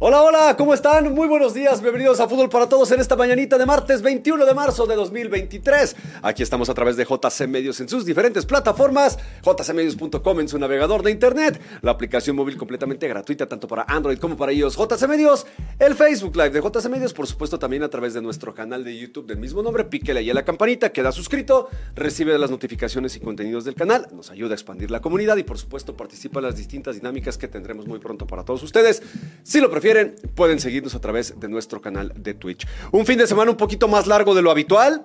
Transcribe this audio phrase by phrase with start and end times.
[0.00, 1.12] Hola, hola, ¿cómo están?
[1.12, 4.54] Muy buenos días, bienvenidos a Fútbol para Todos en esta mañanita de martes 21 de
[4.54, 5.96] marzo de 2023.
[6.22, 11.02] Aquí estamos a través de JC Medios en sus diferentes plataformas, jcmedios.com en su navegador
[11.02, 15.48] de internet, la aplicación móvil completamente gratuita tanto para Android como para iOS, JC Medios,
[15.80, 18.96] el Facebook Live de JC Medios, por supuesto también a través de nuestro canal de
[18.96, 23.20] YouTube del mismo nombre, píquele ahí a la campanita, queda suscrito, recibe las notificaciones y
[23.20, 26.56] contenidos del canal, nos ayuda a expandir la comunidad y por supuesto participa en las
[26.56, 29.02] distintas dinámicas que tendremos muy pronto para todos ustedes.
[29.42, 29.87] Si lo prefieren,
[30.34, 32.66] pueden seguirnos a través de nuestro canal de Twitch.
[32.92, 35.04] Un fin de semana un poquito más largo de lo habitual.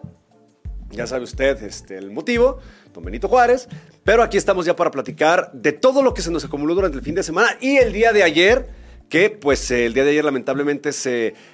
[0.92, 2.60] Ya sabe usted este, el motivo,
[2.94, 3.68] don Benito Juárez.
[4.04, 7.04] Pero aquí estamos ya para platicar de todo lo que se nos acumuló durante el
[7.04, 8.68] fin de semana y el día de ayer
[9.14, 11.08] que pues el día de ayer lamentablemente es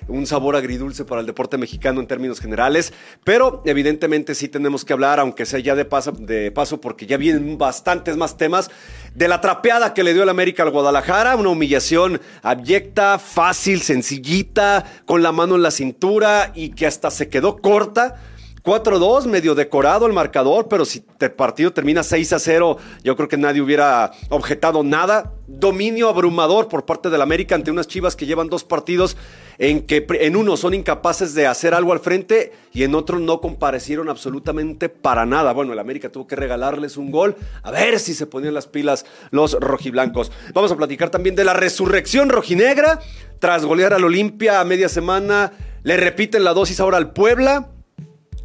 [0.08, 2.94] un sabor agridulce para el deporte mexicano en términos generales,
[3.26, 7.18] pero evidentemente sí tenemos que hablar, aunque sea ya de paso, de paso porque ya
[7.18, 8.72] vienen bastantes más temas,
[9.14, 14.86] de la trapeada que le dio el América al Guadalajara, una humillación abyecta, fácil, sencillita,
[15.04, 18.22] con la mano en la cintura y que hasta se quedó corta
[18.64, 23.62] 4-2, medio decorado el marcador, pero si el partido termina 6-0, yo creo que nadie
[23.62, 25.34] hubiera objetado nada.
[25.48, 29.18] Dominio abrumador por parte del América ante unas chivas que llevan dos partidos
[29.58, 33.42] en que en uno son incapaces de hacer algo al frente y en otro no
[33.42, 35.54] comparecieron absolutamente para nada.
[35.54, 39.06] Bueno, el América tuvo que regalarles un gol a ver si se ponían las pilas
[39.32, 40.32] los rojiblancos.
[40.54, 43.00] Vamos a platicar también de la resurrección rojinegra
[43.40, 45.52] tras golear al Olimpia a media semana.
[45.84, 47.70] Le repiten la dosis ahora al Puebla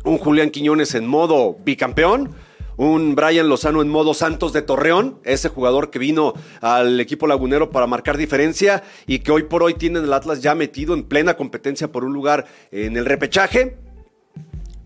[0.05, 2.35] un Julián Quiñones en modo bicampeón,
[2.77, 7.71] un Brian Lozano en modo Santos de Torreón, ese jugador que vino al equipo lagunero
[7.71, 11.37] para marcar diferencia y que hoy por hoy tiene el Atlas ya metido en plena
[11.37, 13.79] competencia por un lugar en el repechaje,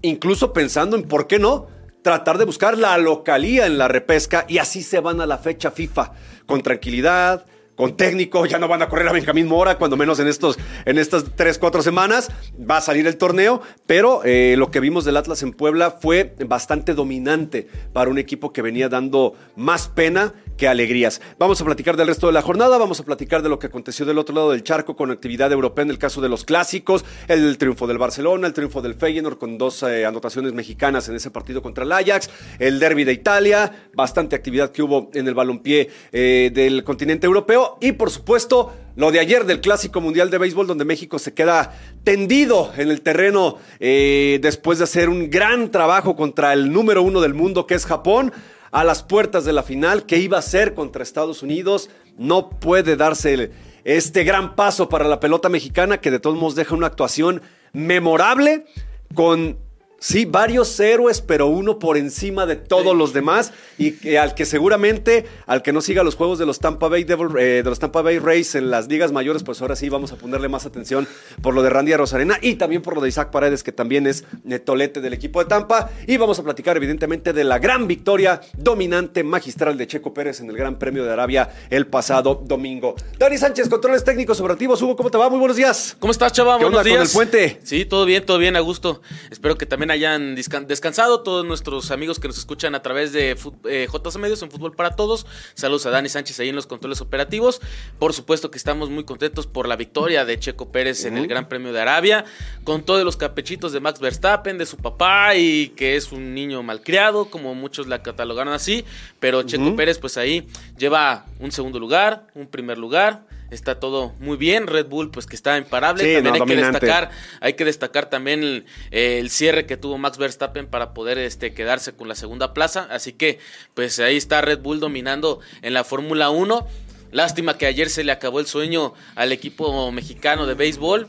[0.03, 1.67] incluso pensando en por qué no
[2.03, 5.71] tratar de buscar la localía en la repesca y así se van a la fecha
[5.71, 6.13] FIFA
[6.47, 7.47] con tranquilidad,
[7.79, 10.99] con técnico, ya no van a correr a Benjamín Mora, cuando menos en, estos, en
[10.99, 12.29] estas tres, cuatro semanas.
[12.59, 16.35] Va a salir el torneo, pero eh, lo que vimos del Atlas en Puebla fue
[16.45, 21.23] bastante dominante para un equipo que venía dando más pena que alegrías.
[21.39, 24.05] Vamos a platicar del resto de la jornada, vamos a platicar de lo que aconteció
[24.05, 27.57] del otro lado del charco con actividad europea en el caso de los clásicos, el
[27.57, 31.63] triunfo del Barcelona, el triunfo del Feyenoord con dos eh, anotaciones mexicanas en ese partido
[31.63, 36.51] contra el Ajax, el derby de Italia, bastante actividad que hubo en el balompié eh,
[36.53, 40.85] del continente europeo y por supuesto lo de ayer del Clásico Mundial de Béisbol donde
[40.85, 46.53] México se queda tendido en el terreno eh, después de hacer un gran trabajo contra
[46.53, 48.33] el número uno del mundo que es Japón
[48.71, 51.91] a las puertas de la final que iba a ser contra Estados Unidos.
[52.17, 53.51] No puede darse
[53.85, 57.43] este gran paso para la pelota mexicana que de todos modos deja una actuación
[57.73, 58.67] memorable
[59.15, 59.59] con
[60.01, 65.27] Sí, varios héroes, pero uno por encima de todos los demás y al que seguramente,
[65.45, 68.21] al que no siga los juegos de los Tampa Bay eh, de los Tampa Bay
[68.21, 71.09] Rays en las ligas mayores, pues ahora sí vamos a ponerle más atención
[71.43, 74.25] por lo de Randy Rosarena y también por lo de Isaac Paredes, que también es
[74.45, 75.91] netolete del equipo de Tampa.
[76.07, 80.49] Y vamos a platicar evidentemente de la gran victoria dominante magistral de Checo Pérez en
[80.49, 82.95] el Gran Premio de Arabia el pasado domingo.
[83.19, 84.81] Dani Sánchez, controles técnicos operativos.
[84.81, 85.29] Hugo, ¿cómo te va?
[85.29, 85.97] Muy buenos días.
[85.99, 86.57] ¿Cómo estás, chava?
[86.57, 87.59] ¿Qué onda con el puente?
[87.65, 89.03] Sí, todo bien, todo bien, a gusto.
[89.31, 93.37] Espero que también hayan descansado todos nuestros amigos que nos escuchan a través de
[93.69, 95.27] eh, JC Medios en Fútbol para Todos.
[95.55, 97.61] Saludos a Dani Sánchez ahí en los controles operativos.
[97.99, 101.49] Por supuesto que estamos muy contentos por la victoria de Checo Pérez en el Gran
[101.49, 102.25] Premio de Arabia,
[102.65, 106.63] con todos los capechitos de Max Verstappen, de su papá y que es un niño
[106.63, 108.85] malcriado, como muchos la catalogaron así.
[109.21, 114.37] Pero Checo Pérez, pues ahí lleva un segundo lugar, un primer lugar está todo muy
[114.37, 114.67] bien.
[114.67, 116.03] Red Bull, pues que está imparable.
[116.23, 117.11] también hay que destacar,
[117.41, 122.09] hay que destacar también el, cierre que tuvo Max Verstappen para poder este, quedarse con
[122.09, 122.87] la segunda plaza.
[122.91, 123.39] Así que,
[123.75, 126.67] pues ahí está Red Bull dominando en la Fórmula 1.
[127.11, 131.09] Lástima que ayer se le acabó el sueño al equipo mexicano de béisbol.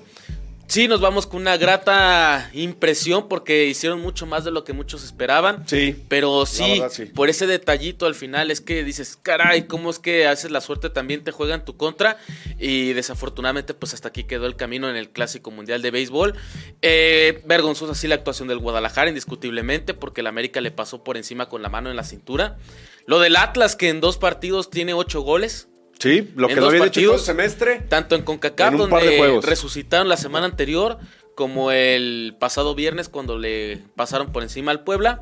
[0.69, 5.03] Sí, nos vamos con una grata impresión porque hicieron mucho más de lo que muchos
[5.03, 5.68] esperaban.
[5.68, 6.06] Sí.
[6.07, 6.80] Pero sí,
[7.16, 10.91] por ese detallito al final es que dices, caray, ¿cómo es que haces la suerte
[10.91, 12.18] también te juega en tu contra?
[12.59, 16.36] Y desafortunadamente, pues hasta aquí quedó el camino en el Clásico Mundial de Béisbol.
[16.83, 21.50] Eh, vergonzosa sí la actuación del Guadalajara, indiscutiblemente, porque el América le pasó por encima
[21.50, 22.57] con la mano en la cintura.
[23.07, 25.69] Lo del Atlas, que en dos partidos tiene ocho goles.
[26.00, 27.81] Sí, lo que no había dicho todo el semestre.
[27.81, 30.98] Tanto en CONCACAF, donde resucitaron la semana anterior,
[31.36, 35.22] como el pasado viernes cuando le pasaron por encima al Puebla.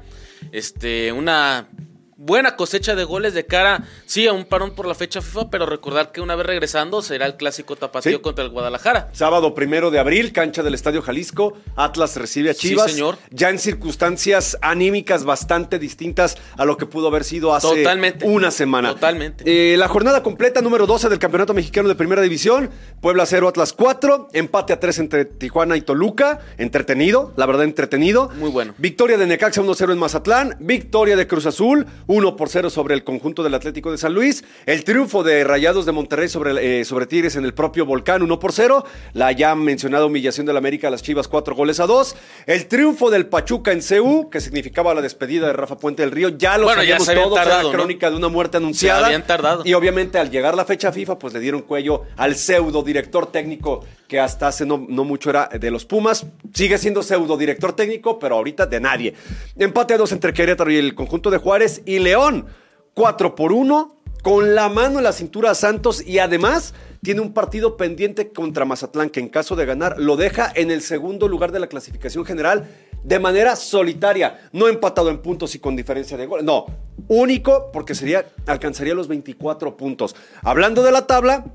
[0.51, 1.67] Este, una
[2.17, 5.65] buena cosecha de goles de cara, sí, a un parón por la fecha FIFA, pero
[5.65, 8.21] recordar que una vez regresando será el clásico tapatío Sí.
[8.21, 9.09] contra el Guadalajara.
[9.13, 11.53] Sábado primero de abril, cancha del Estadio Jalisco.
[11.75, 12.91] Atlas recibe a Sí, Chivas.
[12.91, 13.17] señor.
[13.31, 18.25] Ya en circunstancias anímicas bastante distintas a lo que pudo haber sido hace Totalmente.
[18.25, 18.93] una semana.
[18.93, 19.43] Totalmente.
[19.73, 22.69] Eh, la jornada completa, número 12 del Campeonato Mexicano de Primera División.
[23.01, 24.29] Puebla 0, Atlas 4.
[24.33, 26.39] Empate a 3 entre Tijuana y Toluca.
[26.57, 28.29] Entretenido, la verdad, entretenido.
[28.35, 28.73] Muy bueno.
[28.77, 30.55] Victoria de Necaxa 1-0 en Mazatlán.
[30.59, 34.43] Victoria de Cruz Azul 1 por 0 sobre el conjunto del Atlético de San Luis.
[34.65, 38.39] El triunfo de Rayados de Monterrey sobre, eh, sobre Tigres en el propio Volcán 1
[38.39, 38.85] por 0.
[39.13, 42.15] La ya mencionada humillación del América a las Chivas 4 goles a 2.
[42.45, 46.29] El triunfo del Pachuca en CU, que significaba la despedida de Rafa Puente del Río.
[46.29, 47.71] Ya lo Bueno, sabíamos todos, era la ¿no?
[47.71, 48.99] crónica de una muerte anunciada.
[48.99, 49.63] Se habían tardado.
[49.65, 53.83] Y obviamente al llegar la fecha FIFA, pues le dieron cuello al pseudo director técnico
[54.07, 56.25] que hasta hace no, no mucho era de los Pumas.
[56.53, 59.13] Sigue siendo pseudo director técnico, pero ahorita de nadie.
[59.57, 62.47] Empate a dos entre Querétaro y el conjunto de Juárez y León.
[62.93, 66.73] 4 por 1, con la mano en la cintura a Santos y además
[67.03, 70.81] tiene un partido pendiente contra Mazatlán que en caso de ganar lo deja en el
[70.81, 72.67] segundo lugar de la clasificación general
[73.03, 76.43] de manera solitaria, no empatado en puntos y con diferencia de gol.
[76.43, 76.65] No,
[77.07, 80.15] único porque sería alcanzaría los 24 puntos.
[80.41, 81.45] Hablando de la tabla,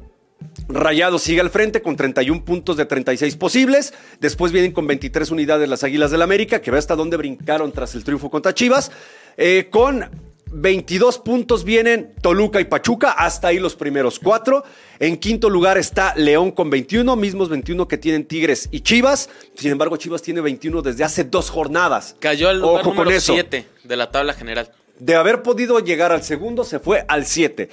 [0.69, 3.95] Rayado sigue al frente con 31 puntos de 36 posibles.
[4.21, 7.95] Después vienen con 23 unidades las Águilas del América, que ve hasta dónde brincaron tras
[7.95, 8.91] el triunfo contra Chivas.
[9.37, 10.09] Eh, con
[10.53, 14.65] 22 puntos vienen Toluca y Pachuca, hasta ahí los primeros cuatro.
[14.99, 19.31] En quinto lugar está León con 21, mismos 21 que tienen Tigres y Chivas.
[19.55, 22.17] Sin embargo, Chivas tiene 21 desde hace dos jornadas.
[22.21, 23.33] Cayó al lugar Ojo número eso.
[23.33, 24.71] 7 de la tabla general.
[24.99, 27.71] De haber podido llegar al segundo, se fue al 7.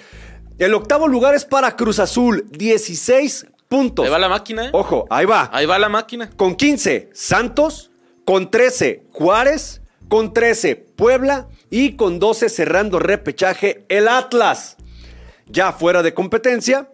[0.60, 4.04] El octavo lugar es para Cruz Azul, 16 puntos.
[4.04, 4.70] Ahí va la máquina, ¿eh?
[4.74, 5.50] Ojo, ahí va.
[5.54, 6.30] Ahí va la máquina.
[6.36, 7.92] Con 15, Santos.
[8.26, 9.82] Con 13, Juárez.
[10.10, 11.48] Con 13, Puebla.
[11.70, 14.76] Y con 12, cerrando repechaje, el Atlas.
[15.48, 16.92] Ya fuera de competencia,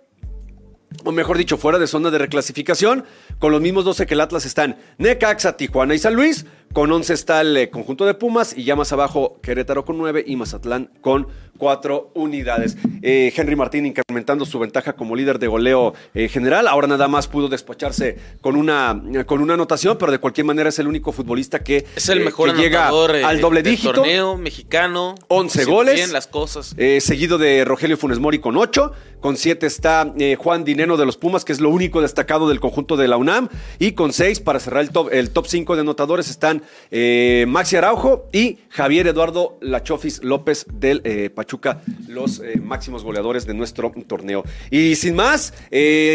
[1.03, 3.03] o mejor dicho, fuera de zona de reclasificación,
[3.39, 6.45] con los mismos 12 que el Atlas están Necaxa, Tijuana y San Luis.
[6.75, 10.25] Con 11 está el eh, conjunto de Pumas y ya más abajo Querétaro con 9
[10.27, 11.25] y Mazatlán con
[11.57, 12.77] 4 unidades.
[13.01, 16.67] Eh, Henry Martín incrementando su ventaja como líder de goleo eh, general.
[16.67, 20.79] Ahora nada más pudo despacharse con una, con una anotación, pero de cualquier manera es
[20.79, 23.93] el único futbolista que, Es el eh, mejor que llega al doble del dígito.
[23.93, 25.15] torneo mexicano.
[25.27, 25.95] 11 Haciendo goles.
[25.95, 26.75] Bien las cosas.
[26.99, 28.91] Seguido de Rogelio Funes Mori con 8.
[29.19, 32.95] Con 7 está Juan Dineno de los Pumas, que es lo único destacado del conjunto
[32.95, 33.49] de la UNAM.
[33.79, 37.75] Y con 6, para cerrar el top, el top 5 de anotadores, están eh, Maxi
[37.75, 43.91] Araujo y Javier Eduardo Lachofis López del eh, Pachuca, los eh, máximos goleadores de nuestro
[44.07, 44.43] torneo.
[44.71, 45.53] Y sin más,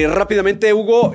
[0.09, 1.13] rápidamente, Hugo,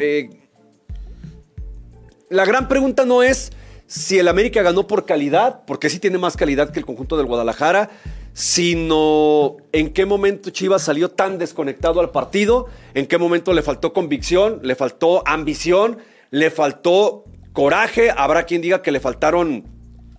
[2.30, 3.52] la gran pregunta no es
[3.88, 7.28] si el América ganó por calidad, porque sí tiene más calidad que el conjunto del
[7.28, 7.90] Guadalajara,
[8.34, 13.94] sino en qué momento Chivas salió tan desconectado al partido, en qué momento le faltó
[13.94, 16.00] convicción, le faltó ambición,
[16.32, 17.24] le faltó
[17.56, 19.64] coraje, habrá quien diga que le faltaron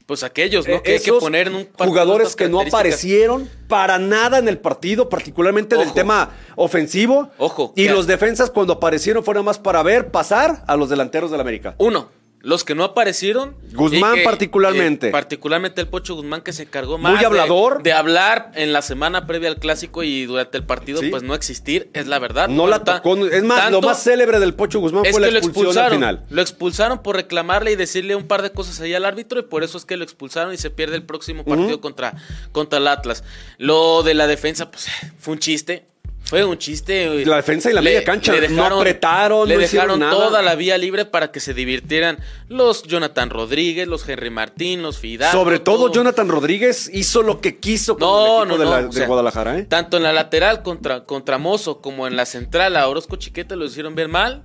[0.07, 0.75] Pues aquellos, ¿no?
[0.77, 4.59] eh, que hay que poner en un jugadores que no aparecieron para nada en el
[4.59, 5.95] partido, particularmente del Ojo.
[5.95, 7.31] tema ofensivo.
[7.39, 11.41] Ojo, Y los defensas cuando aparecieron fueron más para ver pasar a los delanteros del
[11.41, 11.75] América.
[11.79, 12.09] Uno,
[12.47, 13.57] los que no aparecieron.
[13.73, 15.09] Guzmán que, particularmente.
[15.09, 17.21] eh, particularmente el Pocho Guzmán que se cargó Muy más.
[17.21, 17.83] de- hablador.
[17.83, 21.09] De, hablar en la semana previa al clásico y durante el partido, Sí.
[21.09, 22.49] pues no existir, es la verdad.
[22.49, 23.17] No la tocó.
[23.27, 25.91] Es más, lo más célebre del Pocho Guzmán es fue la que lo expulsión al
[25.91, 26.25] final.
[26.31, 29.65] Lo expulsaron por reclamarle y decirle un par de cosas ahí al árbitro y por
[29.65, 32.15] eso es que lo expulsaron y se pierde el próximo partido contra,
[32.53, 33.25] contra el Atlas.
[33.59, 34.87] Lo de la defensa, pues
[35.19, 35.87] fue un chiste.
[36.29, 37.25] Fue un chiste.
[37.25, 40.11] La defensa y la media cancha, no apretaron, Le no dejaron nada.
[40.13, 44.99] toda la vía libre para que se divirtieran los Jonathan Rodríguez, los Henry Martín, los
[44.99, 45.39] Fidalgo.
[45.39, 48.93] Sobre todo Jonathan Rodríguez hizo lo que quiso con el No, equipo no, de, o
[48.93, 49.59] sea, Guadalajara.
[49.59, 49.65] ¿eh?
[49.65, 53.65] Tanto en la lateral contra, contra Mozo como en la central a Orozco Chiquete lo
[53.67, 54.43] hicieron ver mal.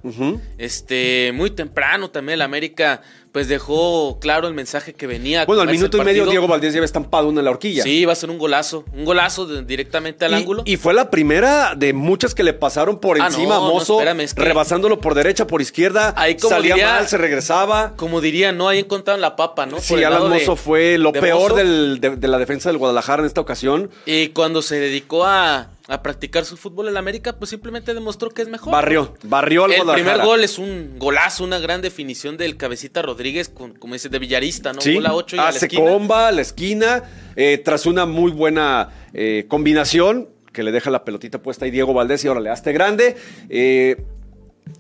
[0.58, 5.46] Este, muy temprano también el América pues dejó claro el mensaje que venía.
[5.46, 6.26] Bueno, al minuto y medio.
[6.26, 7.84] Diego Valdés lleva estampado una en la horquilla.
[7.84, 10.64] Sí, va a ser un golazo, un golazo de- directamente al y, ángulo.
[10.66, 13.74] y fue la primera de muchas que le pasaron por Ah, encima no, a no,
[13.76, 16.14] Mozo, espérame, es que- rebasándolo por derecha, por izquierda.
[16.18, 17.94] Ahí como salía diría- mal, se regresaba.
[17.96, 19.80] Como diría, no, ahí encontraron la papa, ¿no?
[19.80, 21.56] Sí, Alan de- Mozo fue lo de peor Mozo.
[21.56, 23.90] del- de, de la defensa del Guadalajara en esta ocasión.
[24.06, 28.30] Y cuando se dedicó a, a practicar su fútbol en la América, pues simplemente demostró
[28.30, 28.72] que es mejor.
[28.72, 33.50] Barrió, barrió al El primer gol es un golazo, una gran definición del cabecita Rodríguez,
[33.50, 34.82] con, como dice, de Villarista, ¿no?
[34.82, 35.90] Sí, Gol a ocho y a la hace esquina.
[35.90, 37.04] comba a la esquina,
[37.36, 41.94] eh, tras una muy buena eh, combinación que le deja la pelotita puesta ahí Diego
[41.94, 43.16] Valdés y ahora le haste grande.
[43.50, 44.04] Eh,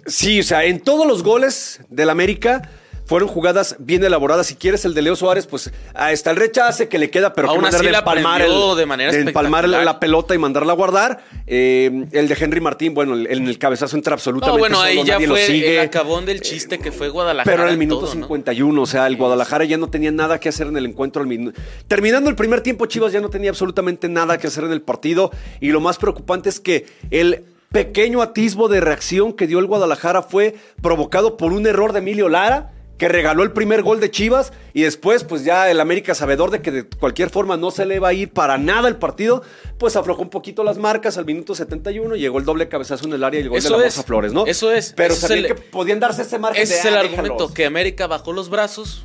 [0.06, 2.70] sí, o sea, en todos los goles del América
[3.12, 4.48] fueron jugadas bien elaboradas.
[4.48, 7.50] Si quieres el de Leo Suárez, pues ahí está el rechace que le queda, pero
[7.50, 11.22] Aún que así la empalmar, el, de manera empalmar la, pelota y mandarla a guardar.
[11.46, 14.88] Eh, el de Henry Martín, bueno, el- en el cabezazo entra absolutamente No, bueno, solo,
[14.88, 15.74] ahí ya nadie lo fue sigue.
[15.74, 17.54] el acabón del chiste que fue Guadalajara.
[17.54, 18.22] Pero en el minuto todo, ¿no?
[18.22, 21.26] 51, o sea, el Guadalajara ya no tenía nada que hacer en el encuentro.
[21.90, 25.32] Terminando el primer tiempo, Chivas ya no tenía absolutamente nada que hacer en el partido.
[25.60, 30.22] Y lo más preocupante es que el pequeño atisbo de reacción que dio el Guadalajara
[30.22, 32.72] fue provocado por un error de Emilio Lara.
[33.02, 36.62] Que regaló el primer gol de Chivas y después, pues ya el América, sabedor de
[36.62, 39.42] que de cualquier forma no se le va a ir para nada el partido,
[39.80, 42.16] pues aflojó un poquito las marcas al minuto 71.
[42.16, 44.06] Llegó el doble cabezazo en el área y el gol Eso de la es, Moza
[44.06, 44.46] Flores, ¿no?
[44.46, 46.86] eso es, Pero ese es sabían el- que podían darse ese margen Ese de, es
[46.86, 47.52] el "Ah, argumento, déjalos".
[47.54, 49.04] que América bajó los brazos,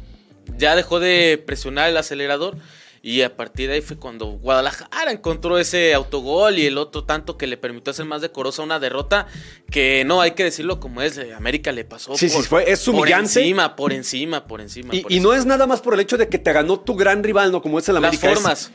[0.58, 2.54] ya dejó de presionar el acelerador
[3.08, 7.36] y a partir de ahí fue cuando Guadalajara encontró ese autogol y el otro tanto
[7.38, 9.28] que le permitió hacer más decorosa una derrota
[9.70, 12.88] que no hay que decirlo como es, eh, América le pasó Sí, sí, fue- es
[12.88, 13.12] humillante.
[13.28, 14.92] por encima, por encima, por encima.
[14.92, 16.96] Y, por y no es nada más por el hecho de que te ganó tu
[16.96, 17.62] gran rival, ¿no?
[17.62, 18.28] Como es el Las América.
[18.28, 18.72] es formas.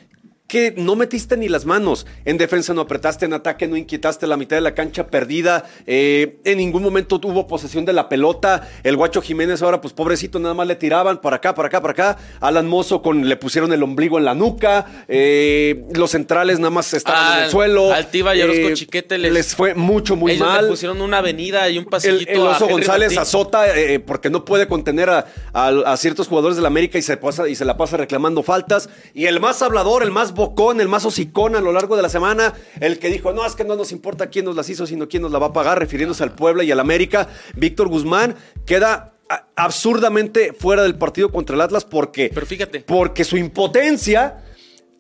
[0.51, 2.05] Que no metiste ni las manos.
[2.25, 5.63] En defensa no apretaste, en ataque no inquietaste la mitad de la cancha perdida.
[5.87, 8.67] eh, en ningún momento tuvo posesión de la pelota.
[8.83, 11.91] El Guacho Jiménez ahora, pues pobrecito, nada más le tiraban para acá, para acá, para
[11.93, 12.17] acá.
[12.41, 15.05] Alan Mozo con, le pusieron el ombligo en la nuca.
[15.07, 17.93] eh, los centrales nada más estaban en el suelo.
[17.93, 20.65] Altiva y Orozco Chiquete les- fue mucho, muy Ellos mal.
[20.65, 23.19] le pusieron una avenida y un El, pasillito el a Oso González Martín.
[23.19, 27.01] azota eh, porque no puede contener a, a- a ciertos jugadores de la América y
[27.01, 28.89] se, pasa, y se la pasa reclamando faltas.
[29.13, 32.09] Y el más hablador, el más bocón, el más hocicón a lo largo de la
[32.09, 35.07] semana, el que dijo, no, es que no nos importa quién nos las hizo, sino
[35.07, 37.27] quién nos la va a pagar, refiriéndose al Puebla y al América.
[37.55, 39.13] Víctor Guzmán queda
[39.55, 42.81] absurdamente fuera del partido contra el Atlas porque, Pero fíjate.
[42.81, 44.43] porque su impotencia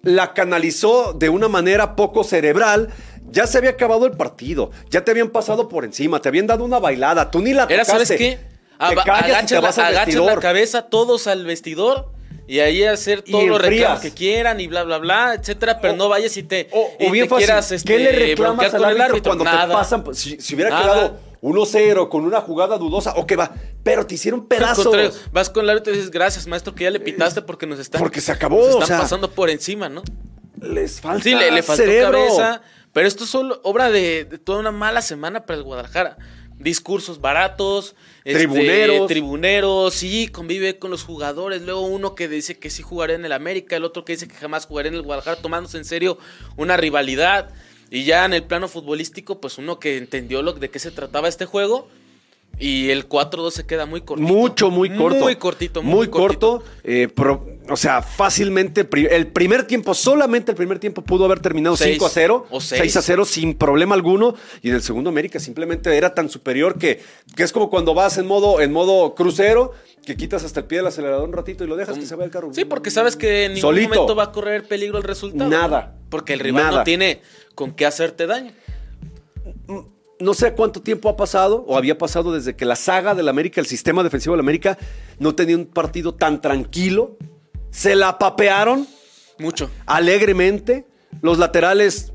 [0.03, 2.89] la canalizó de una manera poco cerebral.
[3.29, 6.63] Ya se había acabado el partido, ya te habían pasado por encima, te habían dado
[6.65, 8.17] una bailada, tú ni la Era, ¿sabes tocaste.
[8.17, 8.35] qué?
[8.37, 12.11] Te Aba- callas y te vas la, al agachas la cabeza todos al vestidor
[12.47, 15.97] y ahí hacer todos los reclamos que quieran y bla, bla, bla, etcétera, pero O-
[15.97, 18.57] no vayas y te, O, y o bien te fácil, quieras ¿qué este, le reclamas
[18.71, 19.29] bronquear al árbitro árbitro.
[19.31, 19.67] cuando Nada.
[19.67, 20.03] te pasan?
[20.15, 20.83] Si, si hubiera Nada.
[20.83, 25.21] quedado 1-0 con una jugada dudosa, o que va, pero te hicieron pedazos.
[25.31, 27.99] vas con el árbitro y dices, gracias, maestro, que ya le pitaste porque nos están,
[27.99, 28.99] Porque se acabó, nos o están sea.
[28.99, 30.03] pasando por encima, ¿no?
[30.61, 32.11] Les falta Sí, le, le faltó cerebro.
[32.19, 32.61] cabeza.
[32.93, 36.17] Pero esto es solo obra de, de toda una mala semana para el Guadalajara.
[36.63, 39.07] Discursos baratos, este, Tribuneros.
[39.07, 41.61] tribuneros, sí, convive con los jugadores.
[41.63, 44.35] Luego uno que dice que sí jugaré en el América, el otro que dice que
[44.35, 46.17] jamás jugaré en el Guadalajara, tomándose en serio
[46.57, 47.49] una rivalidad.
[47.89, 51.27] Y ya en el plano futbolístico, pues uno que entendió lo, de qué se trataba
[51.27, 51.89] este juego.
[52.59, 54.31] Y el 4-2 se queda muy cortito.
[54.31, 55.19] Mucho, muy corto.
[55.19, 56.63] Muy cortito, Muy, muy, corto.
[56.83, 58.87] eh, pero, o sea, fácilmente.
[59.11, 62.47] El primer tiempo, solamente el primer tiempo pudo haber terminado Seis 5 a 0.
[62.49, 62.81] o seis.
[62.81, 64.35] 6 a 0 sin problema alguno.
[64.61, 67.01] Y en el segundo América simplemente era tan superior que,
[67.35, 69.73] que es como cuando vas en modo, en modo crucero,
[70.05, 72.25] que quitas hasta el pie del acelerador un ratito y lo dejas que se vaya
[72.25, 72.53] el carro.
[72.53, 73.89] Sí, porque sabes que en ningún Solito.
[73.89, 75.49] momento va a correr peligro el resultado.
[75.49, 75.95] Nada.
[76.09, 76.77] Porque el rival Nada.
[76.79, 77.21] no tiene
[77.55, 78.51] con qué hacerte daño.
[80.19, 83.59] no sé cuánto tiempo ha pasado o había pasado desde que la saga del América,
[83.61, 84.77] el sistema defensivo del América,
[85.19, 87.17] no tenía un partido tan tranquilo.
[87.71, 88.87] Se la papearon
[89.39, 89.69] Mucho.
[89.85, 90.85] alegremente.
[91.21, 92.11] Los laterales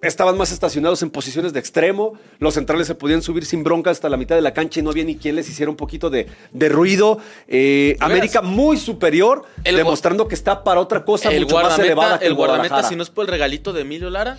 [0.00, 2.12] estaban más estacionados en posiciones de extremo.
[2.38, 4.90] Los centrales se podían subir sin bronca hasta la mitad de la cancha y no
[4.90, 7.18] había ni quien les hiciera un poquito de, de ruido.
[7.48, 8.10] Eh, veras.
[8.10, 12.18] América muy superior, El demostrando que está para otra cosa El mucho más elevada guardameta,
[12.20, 14.38] que el el guardameta, si no es por el regalito de Emilio Lara,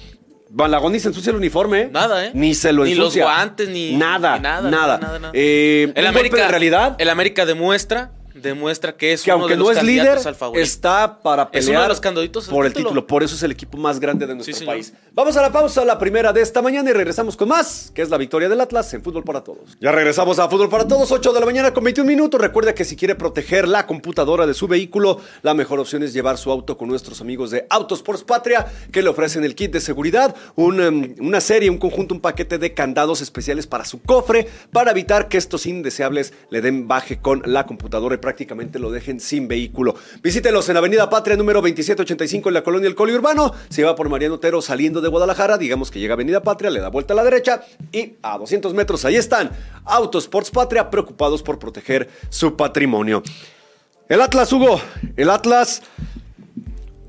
[0.52, 1.82] Balagón ni se ensucia el uniforme.
[1.82, 1.90] ¿eh?
[1.92, 2.32] Nada, ¿eh?
[2.34, 3.26] Ni se lo Ni los ensucia.
[3.26, 4.98] guantes, ni- Nada, ni nada, nada.
[4.98, 5.32] nada, nada.
[5.36, 9.60] Eh, el América, de realidad el América demuestra, demuestra que es que uno aunque de
[9.60, 12.66] no los es líder, al está para Es pelear uno de los candidatos al por
[12.66, 12.90] el título.
[12.90, 13.08] título.
[13.08, 14.94] Por eso es el equipo más grande de nuestro Sí, país.
[15.14, 18.10] Vamos a la pausa, la primera de esta mañana y regresamos con más, que es
[18.10, 19.78] la victoria del Atlas en Fútbol para Todos.
[19.80, 22.40] Ya regresamos a Fútbol para Todos, 8 de la mañana con 21 minutos.
[22.40, 26.38] Recuerda que si quiere proteger la computadora de su vehículo, la mejor opción es llevar
[26.38, 30.36] su auto con nuestros amigos de Autosports Patria, que le ofrecen el kit de seguridad,
[30.56, 34.92] un, um, una serie, un conjunto, un paquete de candados especiales para su cofre, para
[34.92, 39.96] evitar que estos indeseables le den baje con la computadora prácticamente lo dejen sin vehículo.
[40.22, 43.54] Visítelos en Avenida Patria número 2785 en la colonia El Coli Urbano.
[43.70, 46.80] Si va por Mariano Otero saliendo de Guadalajara, digamos que llega a Avenida Patria, le
[46.80, 47.62] da vuelta a la derecha
[47.92, 49.52] y a 200 metros ahí están
[49.86, 53.24] Autosports Patria preocupados por proteger su patrimonio.
[54.08, 54.82] El Atlas, Hugo,
[55.18, 55.84] el Atlas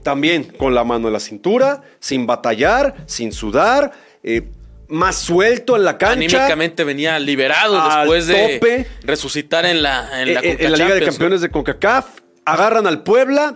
[0.02, 4.50] también con la mano en la cintura, sin batallar, sin sudar, eh,
[4.90, 6.12] más suelto en la cancha.
[6.12, 10.78] Anímicamente venía liberado después de resucitar en la, en la, Eh, eh, Conca en la
[10.78, 11.06] Liga de.
[11.06, 12.06] Campeones de CONCACAF.
[12.44, 13.54] Agarran al Puebla.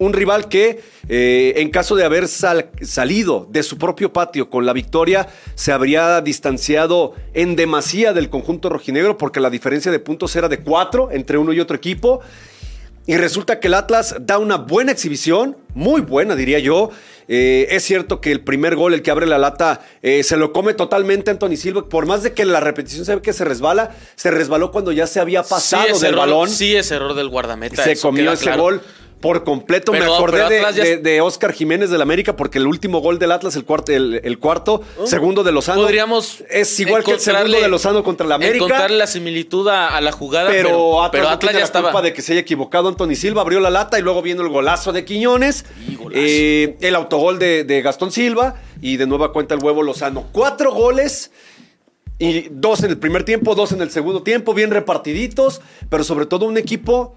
[0.00, 4.64] un rival que eh, en caso de haber sal- salido de su propio patio con
[4.64, 10.36] la victoria, se habría distanciado en demasía del conjunto rojinegro porque la diferencia de puntos
[10.36, 12.20] era de cuatro entre uno y otro equipo.
[13.08, 16.90] Y resulta que el Atlas da una buena exhibición, muy buena diría yo.
[17.26, 20.52] Eh, es cierto que el primer gol, el que abre la lata, eh, se lo
[20.52, 21.88] come totalmente Anthony Silva.
[21.88, 25.06] Por más de que la repetición se ve que se resbala, se resbaló cuando ya
[25.06, 26.50] se había pasado sí, del error- balón.
[26.50, 27.82] Sí, ese error del guardameta.
[27.82, 28.62] se comió ese claro.
[28.62, 28.82] gol
[29.20, 29.90] por completo.
[29.92, 33.32] Me acordé de, ya- de- de Oscar Jiménez del América porque el último gol del
[33.32, 35.82] Atlas, el cuarto, el, el cuarto segundo de Lozano.
[35.82, 38.56] Podríamos Es igual que el segundo de Lozano contra el América.
[38.64, 41.58] Encontrarle la similitud a, a la jugada, Pero, pero, Atlas, pero no Atlas tiene ya
[41.60, 41.90] la estaba.
[41.90, 44.48] culpa de que se haya equivocado Anthony Silva, abrió la lata y luego viene el
[44.48, 46.20] golazo de Quiñones, Y golazo.
[46.22, 50.26] eh, el autogol de, de Gastón Silva y de nueva cuenta el huevo Lozano.
[50.32, 51.32] Cuatro goles
[52.20, 56.26] y dos en el primer tiempo, dos en el segundo tiempo, bien repartiditos, pero sobre
[56.26, 57.16] todo un equipo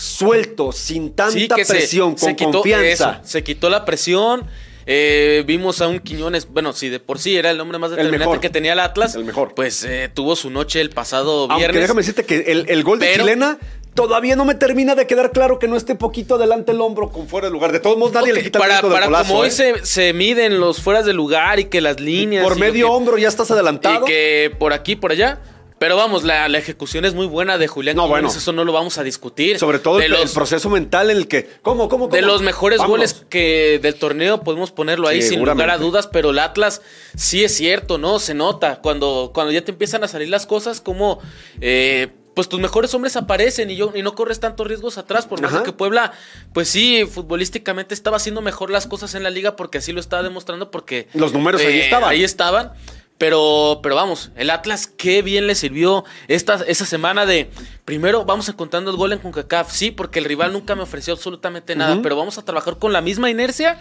[0.00, 3.20] suelto, sin tanta Sí, que se- presión, se con quitó confianza.
[3.22, 4.46] eso, se quitó la presión.
[4.86, 8.24] eh, vimos a un Quiñones, bueno, si de por sí era el hombre más determinante
[8.26, 8.40] mejor.
[8.40, 9.54] que tenía el Atlas, El mejor.
[9.54, 11.82] pues eh, tuvo su noche el pasado Aunque viernes.
[11.82, 13.58] déjame decirte que el, el gol de Chilena
[13.94, 17.28] todavía no me termina de quedar claro que no esté poquito adelante el hombro con
[17.28, 17.70] fuera de lugar.
[17.72, 19.52] De todos modos, nadie le quita el para del para golazo, como hoy ¿eh?
[19.52, 22.42] se, se miden los fueras de lugar y que las líneas.
[22.42, 24.06] Por medio que- hombro ya estás adelantado.
[24.06, 25.40] Y que por aquí, por allá.
[25.80, 28.38] Pero vamos, la, la ejecución es muy buena de Julián No, Quiñones, bueno.
[28.38, 29.58] eso no lo vamos a discutir.
[29.58, 31.48] Sobre todo de el, los, el proceso mental en el que.
[31.62, 32.14] ¿Cómo, cómo, cómo?
[32.14, 32.98] de los mejores Vámonos.
[33.14, 36.82] goles que del torneo podemos ponerlo ahí sin lugar a dudas, pero el Atlas
[37.16, 38.18] sí es cierto, ¿no?
[38.18, 41.18] Se nota cuando, cuando ya te empiezan a salir las cosas como...
[41.62, 45.42] eh, pues tus mejores hombres aparecen y, yo, y no corres tantos riesgos atrás, por
[45.42, 46.12] más de que Puebla,
[46.54, 50.22] pues sí, futbolísticamente estaba haciendo mejor las cosas en la liga porque así lo estaba
[50.22, 51.08] demostrando porque...
[51.12, 52.08] Los números ahí eh, estaban.
[52.08, 52.72] Ahí estaban.
[53.20, 57.50] Pero, pero vamos, el Atlas qué bien le sirvió esta, esa semana de
[57.84, 61.76] primero vamos encontrando el gol en CONCACAF, sí, porque el rival nunca me ofreció absolutamente
[61.76, 63.76] nada, pero vamos a trabajar con la misma inercia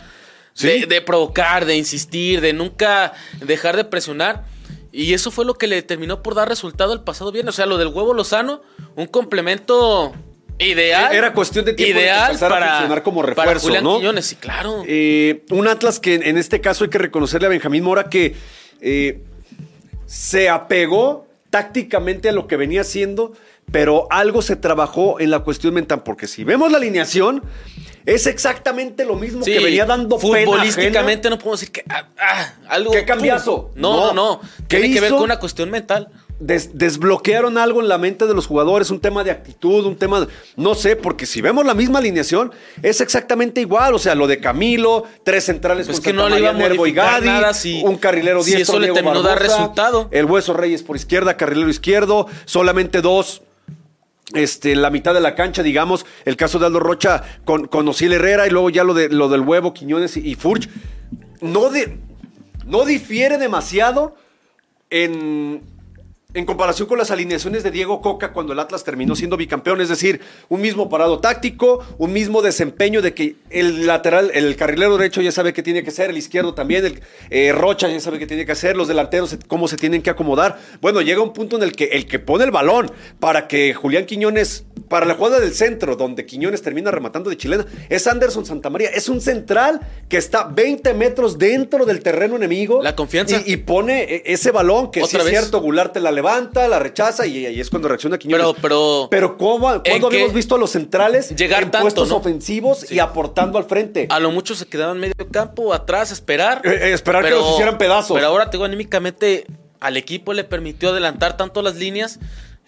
[0.52, 0.68] Sí.
[0.68, 4.44] de, de provocar, de insistir, de nunca dejar de presionar.
[4.92, 7.54] Y eso fue lo que le terminó por dar resultado el pasado viernes.
[7.54, 8.62] O sea, lo del huevo Lozano,
[8.98, 10.12] un complemento
[10.58, 11.16] ideal.
[11.16, 13.98] Era cuestión de tiempo de ideal empezara a para, funcionar como para refuerzo, Julián ¿no?
[14.00, 14.84] Quiñones, sí, claro.
[14.86, 18.36] Eh, un Atlas que en este caso hay que reconocerle a Benjamín Mora que
[18.82, 19.24] eh,
[20.10, 23.34] se apegó tácticamente a lo que venía haciendo,
[23.72, 27.44] pero algo se trabajó en la cuestión mental, porque si vemos la alineación,
[28.08, 32.08] es exactamente lo mismo Sí, que venía dando pena futbolísticamente no podemos decir que ah,
[32.18, 33.70] ah, algo ¿Qué cambiazo?
[33.76, 34.42] No, no, no.
[34.68, 35.18] ¿Qué Tiene que ver hizo?
[35.18, 36.10] con una cuestión mental.
[36.40, 40.22] Des- desbloquearon algo en la mente de los jugadores, un tema de actitud, un tema,
[40.22, 44.26] de- no sé, porque si vemos la misma alineación, es exactamente igual, o sea, lo
[44.28, 47.54] de Camilo, tres centrales Pues con que no le iba a Nervo y Gadi, nada
[47.54, 50.08] si- un carrilero si diestro, eso le terminó dar Barbosa, resultado.
[50.12, 53.42] el Hueso Reyes por izquierda, carrilero izquierdo, solamente dos
[54.36, 58.14] este, la mitad de la cancha, digamos, el caso de Aldo Rocha con, con Osiel
[58.14, 60.70] Herrera y luego ya lo, de, lo del huevo, Quiñones y, y Furch,
[61.42, 61.98] no, de,
[62.68, 64.16] no difiere demasiado
[64.92, 65.64] en,
[66.40, 69.90] en comparación con las alineaciones de Diego Coca cuando el Atlas terminó siendo bicampeón, es
[69.90, 75.22] decir, un mismo parado táctico, un mismo desempeño de que el lateral, el carrilero derecho
[75.22, 78.26] ya sabe qué tiene que hacer, el izquierdo también, el eh, Rocha ya sabe qué
[78.26, 80.60] tiene que hacer, los delanteros cómo se tienen que acomodar.
[80.82, 84.06] Bueno, llega un punto en el que el que pone el balón para que Julián
[84.06, 88.90] Quiñones, para la jugada del centro, donde Quiñones termina rematando de chilena, es Anderson Santamaría,
[88.90, 92.82] es un central que está 20 metros dentro del terreno enemigo.
[92.84, 93.42] La confianza.
[93.46, 96.80] Y, y pone eh, ese balón que sí es cierto, Goulart te la levanta, la
[96.80, 98.46] rechaza y ahí es cuando reacciona Quiñones.
[98.46, 102.10] Pero- pero- pero ¿cómo, ¿en ¿cuándo habíamos visto a los centrales Llegar en tanto, puestos
[102.10, 102.18] no?
[102.18, 104.08] ofensivos y aportando al frente?
[104.10, 106.62] A lo mucho se quedaban medio campo, atrás, esperar.
[106.66, 108.16] Eh, eh, esperar que los hicieran pedazos.
[108.16, 109.46] Pero ahora, te digo, anímicamente
[109.80, 112.20] al equipo le permitió adelantar tanto las líneas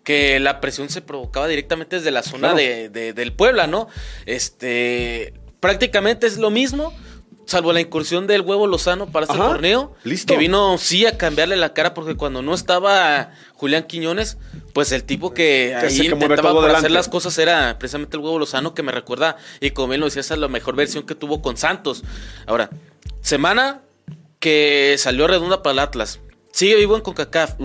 [0.03, 2.57] que la presión se provocaba directamente desde la zona Claro.
[2.57, 3.87] de, de- del Puebla, ¿no?
[4.25, 6.93] Este, prácticamente es lo mismo,
[7.45, 9.93] salvo la incursión del huevo Lozano para este Ajá, torneo.
[10.03, 10.33] listo.
[10.33, 14.37] Que vino sí a cambiarle la cara porque cuando no estaba Julián Quiñones,
[14.73, 18.73] pues el tipo que Que ahí intentaba hacer las cosas era precisamente el huevo Lozano
[18.73, 21.41] que me recuerda, y como él lo decía, esa es la mejor versión que tuvo
[21.41, 22.03] con Santos.
[22.47, 22.69] Ahora,
[23.21, 23.81] semana
[24.39, 26.19] que salió redonda para el Atlas.
[26.51, 27.55] Sigue vivo en CONCACAF.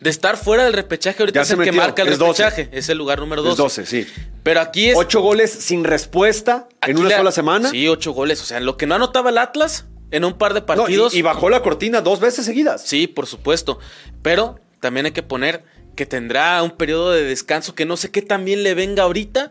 [0.00, 2.42] De estar fuera del repechaje, ahorita Ya es el que marca el es 12.
[2.42, 2.68] repechaje.
[2.76, 3.52] Es el lugar número 12.
[3.52, 4.06] Es 12, sí.
[4.42, 4.96] Pero aquí es.
[4.96, 7.70] Ocho goles sin respuesta en una la- sola semana.
[7.70, 8.42] Sí, ocho goles.
[8.42, 11.14] O sea, lo que no anotaba el Atlas en un par de No, y- partidos.
[11.14, 12.82] y, bajó la cortina dos veces seguidas.
[12.84, 13.78] Sí, por supuesto.
[14.22, 18.22] Pero también hay que poner que tendrá un periodo de descanso que no sé qué
[18.22, 19.50] también le venga ahorita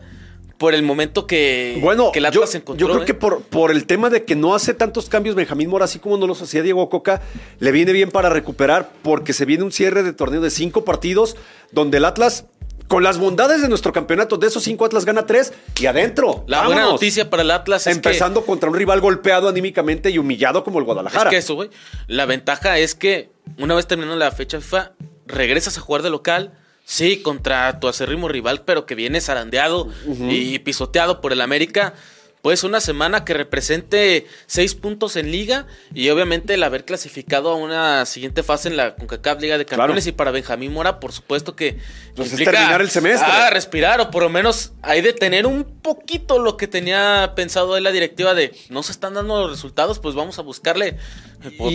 [0.61, 2.87] por el momento que, Bueno, que el yo, Atlas se encontró.
[2.87, 3.05] yo creo ¿eh?
[3.07, 6.17] que por, por el tema de que no hace tantos cambios Benjamín Mora, así como
[6.17, 7.19] no los hacía Diego Coca,
[7.57, 11.35] le viene bien para recuperar porque se viene un cierre de torneo de cinco partidos
[11.71, 12.45] donde el Atlas
[12.87, 16.43] con las bondades de nuestro campeonato, de esos cinco Atlas gana tres y adentro.
[16.45, 20.63] La buena noticia para el Atlas es Empezando contra un rival golpeado anímicamente y humillado
[20.63, 21.31] como el Guadalajara.
[21.31, 21.71] Es que eso, güey.
[22.05, 24.91] La ventaja es que una vez terminando la fecha FIFA,
[25.25, 26.53] regresas a jugar de local.
[26.85, 29.87] Sí, contra tu acérrimo rival, pero que viene zarandeado
[30.29, 31.93] y pisoteado por el América
[32.41, 37.55] pues una semana que represente seis puntos en liga y obviamente el haber clasificado a
[37.55, 41.55] una siguiente fase en la CONCACAF Liga de Campeones y para Benjamín Mora, por supuesto
[41.55, 41.77] que
[42.15, 43.27] pues terminar el semestre.
[43.31, 47.75] Ah, respirar o por lo menos hay de tener un poquito lo que tenía pensado
[47.75, 50.97] de la directiva de no se están dando los resultados, pues vamos a buscarle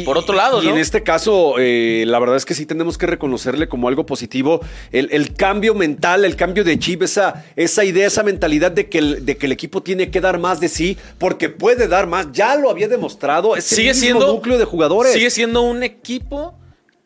[0.04, 3.06] por, otro lado, Y en este caso, eh, la verdad es que sí tenemos que
[3.06, 4.60] reconocerle como algo positivo
[4.92, 9.26] el, cambio mental, el cambio de chip, esa, esa idea, esa mentalidad de que, el,
[9.26, 12.32] de que el equipo tiene que dar más de sí, porque puede dar más.
[12.32, 13.56] Ya lo había demostrado.
[13.56, 15.12] Ese sigue mismo siendo núcleo de jugadores.
[15.12, 16.54] Sigue siendo un equipo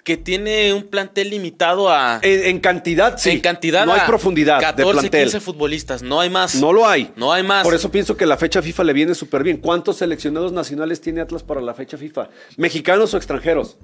[0.05, 2.21] que tiene un plantel limitado a.
[2.23, 3.31] En, cantidad, sí.
[3.31, 3.87] En cantidad.
[3.87, 5.25] No hay profundidad 14, de plantel.
[5.25, 6.55] 15 futbolistas, no hay más.
[6.57, 7.13] No lo hay.
[7.17, 7.65] No hay más.
[7.65, 9.59] Por eso pienso que la fecha FIFA le viene súper bien.
[9.59, 12.29] ¿Cuántos seleccionados nacionales tiene Atlas para la fecha FIFA?
[12.57, 13.77] ¿Mexicanos o extranjeros?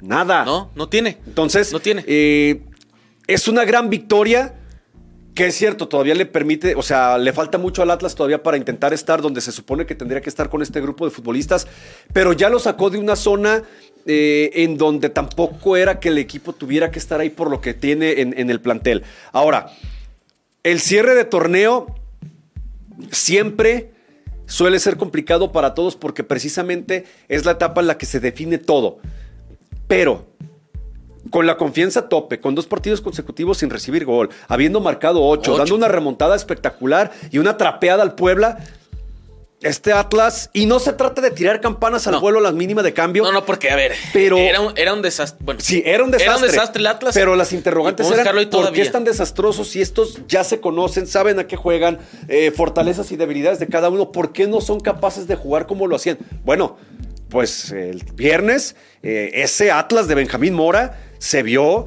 [0.00, 0.44] Nada.
[0.44, 1.18] No, no tiene.
[1.26, 1.72] Entonces.
[1.72, 2.04] No tiene.
[2.06, 2.62] Eh,
[3.26, 4.57] es una gran victoria
[5.34, 8.56] que es cierto, todavía le permite, o sea, le falta mucho al Atlas todavía para
[8.56, 11.66] intentar estar donde se supone que tendría que estar con este grupo de futbolistas,
[12.12, 13.62] pero ya lo sacó de una zona
[14.10, 17.74] eh, en donde tampoco era que el equipo tuviera que estar ahí por lo que
[17.74, 19.04] tiene en, el plantel.
[19.32, 19.70] Ahora,
[20.62, 21.94] el cierre de torneo
[23.10, 23.92] siempre
[24.46, 28.56] suele ser complicado para todos porque precisamente es la etapa en la que se define
[28.56, 28.98] todo.
[29.88, 30.26] Pero
[31.30, 35.56] con la confianza a tope, con dos partidos consecutivos sin recibir gol, habiendo marcado ocho,
[35.56, 38.58] dando una remontada espectacular y una trapeada al Puebla.
[39.60, 42.92] Este Atlas, y no se trata de tirar campanas al vuelo a las mínimas de
[42.92, 43.24] cambio.
[43.24, 45.44] No, no, porque, a ver, pero, era, un, desastre.
[45.44, 46.32] Bueno, sí, era un desastre.
[46.32, 47.12] Era un desastre el Atlas.
[47.12, 51.40] Pero las interrogantes eran, ¿por qué es tan desastroso si estos ya se conocen, saben
[51.40, 54.12] a qué juegan, eh, fortalezas y debilidades de cada uno?
[54.12, 56.18] ¿Por qué no son capaces de jugar como lo hacían?
[56.44, 56.76] Bueno,
[57.28, 61.86] pues el viernes, eh, ese Atlas de Benjamín Mora se vio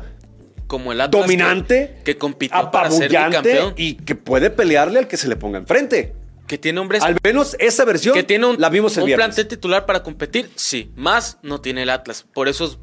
[0.67, 5.17] como el Atlas dominante, que, compitió para ser campeón y que puede pelearle al que
[5.17, 6.13] se le ponga enfrente.
[6.47, 7.03] Que tiene hombres.
[7.03, 10.49] Al menos esa versión que tiene un, la vimos el un plantel titular para competir,
[10.55, 10.91] sí.
[10.95, 12.25] Más no tiene el Atlas.
[12.33, 12.77] Por eso es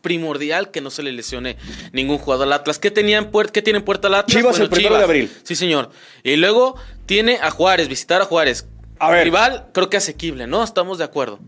[0.00, 1.56] primordial que no se le lesione
[1.92, 2.78] ningún jugador al Atlas.
[2.78, 4.36] ¿Qué, tenía en ¿Qué tiene en puerta el Atlas?
[4.36, 5.32] Chivas el primero de abril.
[5.42, 5.90] Sí, señor.
[6.22, 8.66] Y luego tiene a Juárez, visitar a Juárez.
[8.98, 9.24] A ver.
[9.24, 10.62] Rival, creo que asequible, ¿no?
[10.62, 11.40] Estamos de acuerdo.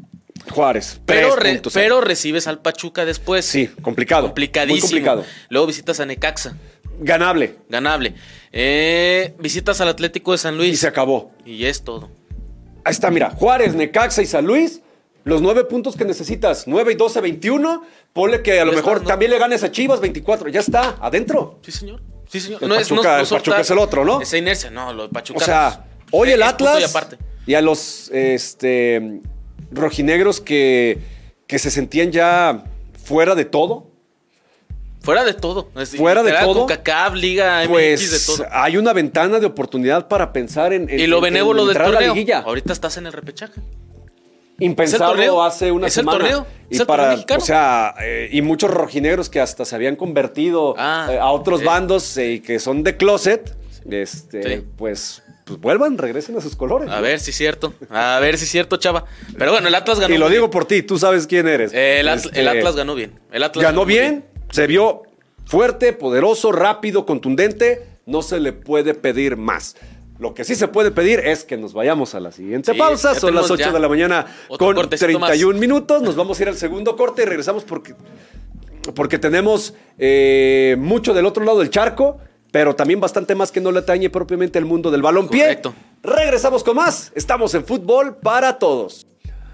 [0.50, 1.00] Juárez.
[1.06, 1.36] Pero,
[1.72, 3.44] pero recibes al Pachuca después.
[3.44, 4.26] Sí, complicado.
[4.26, 4.80] Complicadísimo.
[4.80, 5.24] complicado.
[5.48, 6.56] Luego visitas a Necaxa.
[6.98, 7.56] Ganable.
[7.68, 8.14] Ganable.
[8.52, 10.72] Eh, visitas al Atlético de San Luis.
[10.72, 11.32] Y se acabó.
[11.44, 12.10] Y es todo.
[12.84, 13.30] Ahí está, mira.
[13.30, 14.80] Juárez, Necaxa y San Luis.
[15.24, 17.82] Los nueve puntos que necesitas, 9 y 12, 21.
[18.12, 20.48] Ponle que a lo mejor también le ganes a Chivas, 24.
[20.50, 21.58] Ya está, adentro.
[21.62, 22.00] Sí, señor.
[22.28, 22.62] Sí, señor.
[22.62, 24.20] El Pachuca, el Pachuca es el otro, ¿no?
[24.20, 25.40] Esa inercia, no, lo de Pachuca.
[25.40, 26.94] O sea, hoy el Atlas.
[27.44, 29.20] Y, y a los este,
[29.70, 30.98] rojinegros que,
[31.46, 32.64] que se sentían ya
[33.04, 33.86] fuera de todo.
[35.00, 35.70] Fuera de todo.
[35.96, 36.66] Fuera de todo.
[36.66, 38.48] CACAF, Liga MX, pues, de todo.
[38.50, 40.88] Hay una ventana de oportunidad para pensar en.
[40.90, 42.42] y lo benévolo del torneo.
[42.44, 43.60] Ahorita estás en el repechaje.
[44.58, 46.16] Impensado hace una ¿Es semana.
[46.16, 46.46] El torneo?
[46.70, 51.18] Y para, o sea, eh, y muchos rojinegros que hasta se habían convertido ah, eh,
[51.18, 53.54] a otros bandos eh, y que son de closet,
[53.88, 56.90] este, pues pues vuelvan, regresen a sus colores.
[56.90, 57.72] A ver si es cierto.
[57.88, 59.04] A ver si es cierto, chava.
[59.38, 60.12] Pero bueno, el Atlas ganó.
[60.12, 61.72] Y lo digo por ti, tú sabes quién eres.
[61.72, 63.12] el, este, Atlas ganó bien.
[63.30, 65.02] El Atlas ganó, bien, se vio
[65.44, 67.86] fuerte, poderoso, rápido, contundente.
[68.06, 69.76] No se le puede pedir más.
[70.18, 73.14] Lo que sí se puede pedir es que nos vayamos a la siguiente pausa.
[73.14, 74.26] Son las 8 de la mañana
[74.58, 76.02] con 31 minutos.
[76.02, 77.94] Nos vamos a ir al segundo corte y regresamos porque,
[78.96, 82.18] porque tenemos eh, mucho del otro lado del charco
[82.56, 85.42] pero también bastante más que no le atañe propiamente el mundo del balompié.
[85.42, 85.74] Correcto.
[86.02, 87.12] Regresamos con más.
[87.14, 89.06] Estamos en Fútbol para Todos.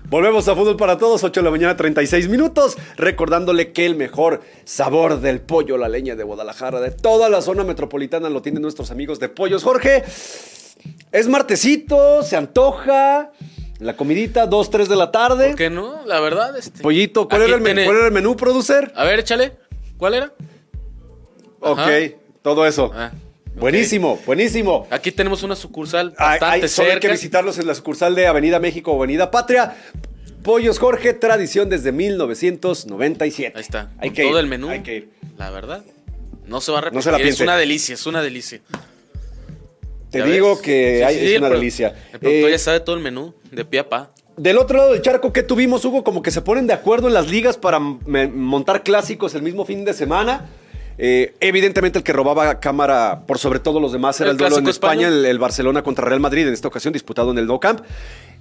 [0.08, 2.76] Volvemos a Fútbol para Todos, 8 de la mañana, 36 minutos.
[2.96, 7.64] Recordándole que el mejor sabor del pollo, la leña de Guadalajara, de toda la zona
[7.64, 9.64] metropolitana, lo tienen nuestros amigos de Pollos.
[9.64, 10.04] Jorge,
[11.10, 13.32] es martesito, se antoja.
[13.80, 15.48] La comidita, 2, 3 de la tarde.
[15.48, 16.06] ¿Por qué no?
[16.06, 16.84] La verdad, este.
[16.84, 18.92] Pollito, ¿cuál, era el, menú, ¿cuál era el menú, producer?
[18.94, 19.56] A ver, échale.
[19.98, 20.32] ¿Cuál era?
[21.58, 22.90] Ok todo eso.
[22.94, 23.12] Ah,
[23.54, 24.86] buenísimo, buenísimo.
[24.90, 26.92] Aquí tenemos una sucursal bastante hay, cerca.
[26.94, 29.76] Hay que visitarlos en la sucursal de Avenida México o Avenida Patria.
[30.42, 33.56] Pollos Jorge, tradición desde 1997.
[33.56, 33.92] Ahí está.
[33.98, 34.68] Hay que todo ir, el menú.
[34.68, 35.10] Hay que ir.
[35.38, 35.84] La verdad,
[36.46, 36.96] no se va a repetir.
[36.96, 38.60] No se la es una delicia, es una delicia.
[40.10, 41.94] Te digo que hay, es una delicia.
[42.12, 44.10] El productor ya eh, sabe todo el menú, de pie a pa.
[44.36, 46.04] Del otro lado del charco, ¿qué tuvimos, Hugo?
[46.04, 49.84] Como que se ponen de acuerdo en las ligas para montar clásicos el mismo fin
[49.84, 50.48] de semana.
[50.98, 54.58] Eh, evidentemente el que robaba cámara por sobre todo los demás era El el, duelo
[54.58, 57.80] en España, el Barcelona contra Real Madrid, en esta ocasión disputado en el Nou Camp.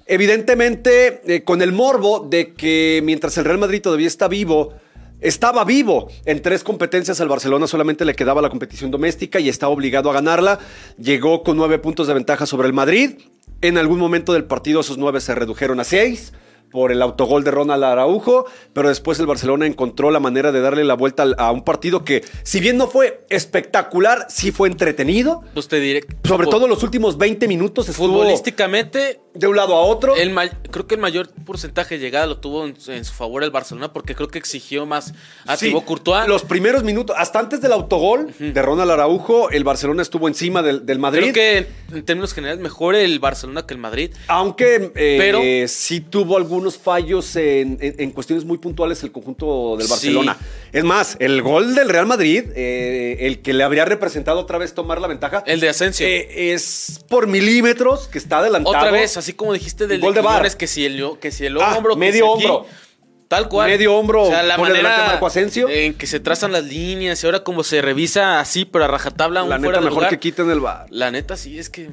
[0.06, 4.74] Evidentemente, eh, con el morbo de que mientras el Real Madrid todavía está vivo,
[5.20, 9.72] estaba vivo en tres competencias, al Barcelona solamente le quedaba la competición doméstica y estaba
[9.72, 10.58] obligado a ganarla.
[10.98, 13.18] Llegó con nueve puntos de ventaja sobre el Madrid.
[13.60, 16.32] En algún momento del partido esos nueve se redujeron a seis
[16.72, 20.84] por el autogol de Ronald Araujo, pero después el Barcelona encontró la manera de darle
[20.84, 25.42] la vuelta a un partido que, si bien no fue espectacular, sí fue entretenido.
[25.54, 26.00] Pues te diré.
[26.24, 30.16] Sobre todo los últimos 20 minutos estuvo Futbolísticamente, de un lado a otro.
[30.16, 30.32] el
[30.70, 33.92] creo que el mayor porcentaje de llegada lo tuvo en, en su favor el Barcelona
[33.92, 35.12] porque creo que exigió más
[35.46, 36.26] a Sí, Thibaut Courtois.
[36.28, 40.84] Los primeros minutos, hasta antes del autogol de Ronald Araujo, el Barcelona estuvo encima del,
[40.86, 41.32] del Madrid.
[41.32, 44.12] Creo que en términos generales mejor el Barcelona que el Madrid.
[44.28, 49.76] Aunque eh, Pero- sí tuvo algunos fallos en, en- en cuestiones muy puntuales el conjunto
[49.76, 50.36] del Barcelona.
[50.72, 54.72] Es más, el gol del Real Madrid, eh, el que le habría representado otra vez
[54.74, 56.06] tomar la ventaja, El de Asensio.
[56.06, 58.76] eh, es por milímetros que está adelantado.
[58.76, 60.34] Otra vez, así como dijiste del Gol de VAR.
[60.36, 62.66] Quiñones, que si el, que si el Ah, hombro, que medio aquí, hombro.
[63.26, 63.68] Tal cual.
[63.70, 65.68] Medio hombro, O sea, la manera Marco Asensio.
[65.68, 69.40] en que se trazan las líneas y ahora como se revisa así, pero a rajatabla,
[69.40, 70.10] aún La fuera neta, de mejor lugar.
[70.10, 70.86] que quiten el bar.
[70.90, 71.88] La neta, sí, es que.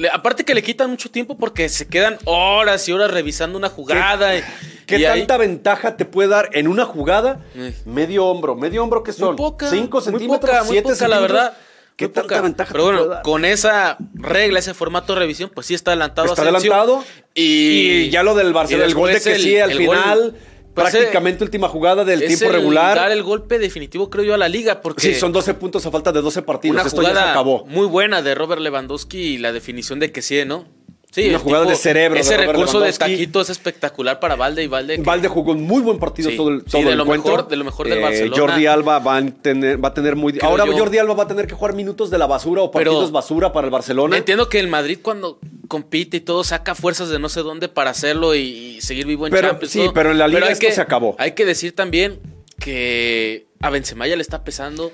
[0.00, 3.68] Le- aparte que le quitan mucho tiempo porque se quedan horas y horas revisando una
[3.68, 4.36] jugada.
[4.36, 4.42] y-
[4.86, 7.40] ¿Qué y ahí- tanta ventaja te puede dar en una jugada?
[7.54, 7.74] Eh.
[7.84, 8.56] Medio hombro.
[8.56, 9.28] ¿Medio hombro qué son?
[9.28, 9.68] Muy poca.
[9.70, 10.50] ¿Cinco muy centímetros?
[10.50, 11.32] poca, muy ¿Siete poca, la centímetros?
[11.32, 11.52] verdad.
[11.96, 12.40] ¿Qué Muy tanta poca.
[12.40, 16.28] ventaja Pero bueno, con esa regla, ese formato de revisión, pues sí está adelantado.
[16.28, 17.04] Está adelantado.
[17.34, 20.34] Y, Y ya lo del Barcelona, el gol de que sí al gol- final,
[20.74, 22.96] pues, prácticamente última jugada del tiempo el regular.
[22.96, 24.80] Dar el golpe definitivo, creo yo, a la liga.
[24.80, 26.74] Porque Sí, son 12 puntos a falta de 12 partidos.
[26.74, 27.64] una Esto ya se jugada acabó.
[27.66, 30.66] muy buena de Robert Lewandowski y la definición de que sí, ¿no?
[31.12, 32.98] Sí, Una jugada de cerebro Ese recurso de Lewandowski.
[32.98, 34.94] taquito es espectacular para Valde y Valde.
[34.96, 37.02] que- Valde jugó un muy buen partido Sí, todo el, sí, todo de el lo
[37.02, 37.32] encuentro.
[37.32, 38.36] mejor- de lo mejor del Eh, Barcelona.
[38.36, 40.34] Jordi Alba va a tener, va a tener muy.
[40.34, 40.72] Creo Ahora yo.
[40.78, 43.52] Jordi Alba va a tener que jugar minutos de la basura o Pero- partidos basura
[43.52, 44.16] para el Barcelona.
[44.16, 47.90] Entiendo que el Madrid cuando compite y todo saca fuerzas de no sé dónde para
[47.90, 48.40] hacerlo y,
[48.76, 49.72] y seguir vivo en Pero- Champions.
[49.72, 49.92] sí, todo.
[49.94, 51.16] pero en la liga hay esto que- se acabó.
[51.18, 52.20] Hay que decir también
[52.60, 54.92] que a Benzema ya le está pesando.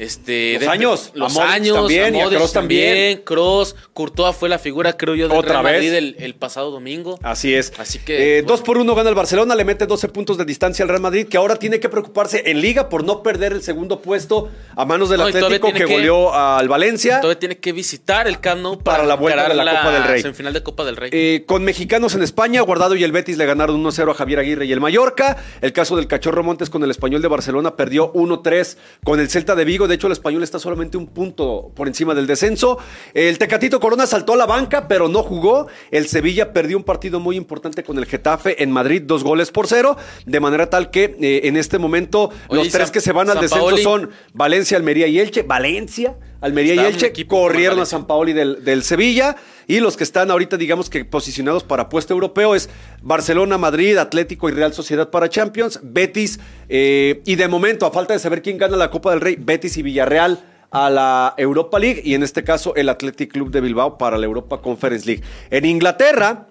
[0.00, 3.22] Este, Los de- años, los años, también, y a Modric Kroos también.
[3.22, 5.72] Kroos, Courtois fue la figura, creo yo, del Otra Real vez.
[5.74, 7.18] Madrid el, el pasado domingo.
[7.22, 7.72] Así es.
[7.78, 8.48] Así que, Eh, bueno.
[8.56, 11.26] Dos por uno gana el Barcelona, le mete 12 puntos de distancia al Real Madrid,
[11.28, 15.10] que ahora tiene que preocuparse en Liga por no perder el segundo puesto a manos
[15.10, 17.20] del No, Atlético que, goleó al Valencia.
[17.20, 20.04] Todavía tiene que visitar el Camp Nou para, Para la vuelta de la Copa del
[20.04, 20.22] Rey.
[20.22, 21.10] semifinal de Copa del Rey.
[21.12, 24.64] Eh, con mexicanos en España, Guardado y el Betis le ganaron 1-0 a Javier Aguirre
[24.64, 25.36] y el Mallorca.
[25.60, 29.54] El caso del Cachorro Montes con el Español de Barcelona perdió 1-3 con el Celta
[29.54, 29.88] de Vigo.
[29.90, 32.78] De hecho, el Español está solamente un punto por encima del descenso.
[33.12, 35.66] El Tecatito Corona saltó a la banca, pero no jugó.
[35.90, 39.66] El Sevilla perdió un partido muy importante con el Getafe en Madrid, dos goles por
[39.66, 39.96] cero.
[40.24, 43.28] De manera tal que eh, en este momento Oye, los tres San- que se van
[43.28, 45.42] al descenso son Valencia, Almería y Elche.
[45.42, 47.86] Valencia, Almería Está y Elche corrieron a.
[47.86, 49.36] San Paoli del, del Sevilla.
[49.66, 52.68] Y los que están ahorita, digamos que posicionados para puesto europeo es
[53.02, 56.40] Barcelona, Madrid, Atlético y Real Sociedad para Champions, Betis.
[56.68, 59.76] eh, y de momento, a falta de saber quién gana la Copa del Rey, Betis
[59.76, 60.40] y Villarreal
[60.72, 62.02] a la Europa League.
[62.04, 65.22] Y en este caso, el Athletic Club de Bilbao para la Europa Conference League.
[65.50, 66.46] En Inglaterra.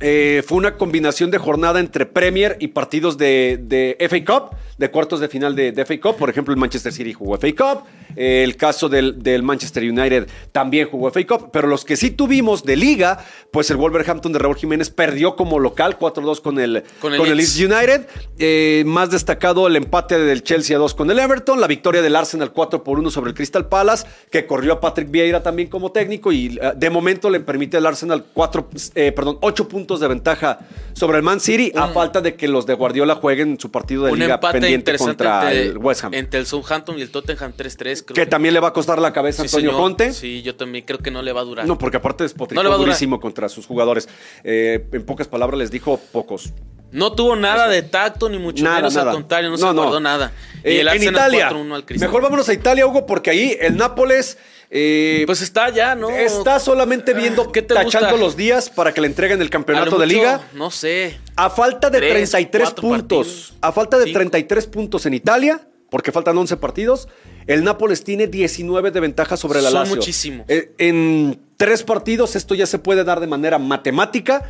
[0.00, 4.90] eh, fue una combinación de jornada entre Premier y partidos de, de FA Cup, de
[4.90, 6.16] cuartos de final de, de FA Cup.
[6.16, 7.84] Por ejemplo, el Manchester City jugó FA Cup.
[8.16, 11.50] el caso del, del Manchester United también jugó FA Cup.
[11.52, 15.58] Pero los que sí tuvimos de liga, pues el Wolverhampton de Raúl Jiménez perdió como
[15.58, 17.60] local 4-2 con el, Con con el Leeds.
[17.60, 18.06] United.
[18.38, 21.60] Eh, más destacado el empate del Chelsea a 2 con el Everton.
[21.60, 25.10] La victoria del Arsenal 4 por 1 sobre el Crystal Palace, que corrió a Patrick
[25.10, 26.32] Vieira también como técnico.
[26.32, 30.58] Y eh, de momento le permite al Arsenal 4, eh, perdón, 8 puntos de ventaja
[30.92, 34.12] sobre el Man City, a falta de que los de Guardiola jueguen su partido de
[34.12, 36.14] un liga empate pendiente contra entre, el West Ham.
[36.14, 38.04] entre el Southampton y el Tottenham 3-3.
[38.04, 39.82] creo Que también le va a costar la cabeza a Sí, Antonio señor.
[39.82, 40.12] Conte.
[40.12, 41.66] Sí, yo también creo que no le va a durar.
[41.66, 44.08] No, porque aparte despotricó No durísimo contra sus jugadores.
[44.42, 46.52] Eh, en pocas palabras les dijo pocos.
[46.92, 49.10] No tuvo nada de tacto, ni mucho Nada, menos nada.
[49.10, 50.30] al contrario, no, se guardó nada.
[50.62, 51.50] Eh, y el en Arsenal Italia.
[51.50, 51.84] 4-1 al.
[51.98, 54.38] Mejor vámonos a Italia, Hugo, porque ahí el Nápoles
[54.76, 56.10] eh, Pues está ya, ¿no?
[56.10, 58.24] está solamente viendo, ¿Qué te tachando gusta?
[58.24, 60.40] los días para que le entreguen el campeonato de liga.
[60.52, 61.18] No sé.
[61.36, 63.26] A falta de Tres, 33 cuatro puntos.
[63.26, 63.54] partidos.
[63.60, 64.18] A falta de Cinco.
[64.18, 67.08] 33 puntos en Italia, porque faltan 11 partidos,
[67.46, 69.96] el Nápoles tiene 19 de ventaja sobre el Son Lazio.
[69.96, 70.46] muchísimos.
[70.48, 74.42] Eh, en tres partidos esto ya se puede dar de manera matemática.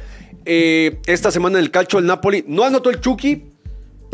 [0.46, 3.52] Eh, esta semana en el calcio el Napoli no anotó el Chucky,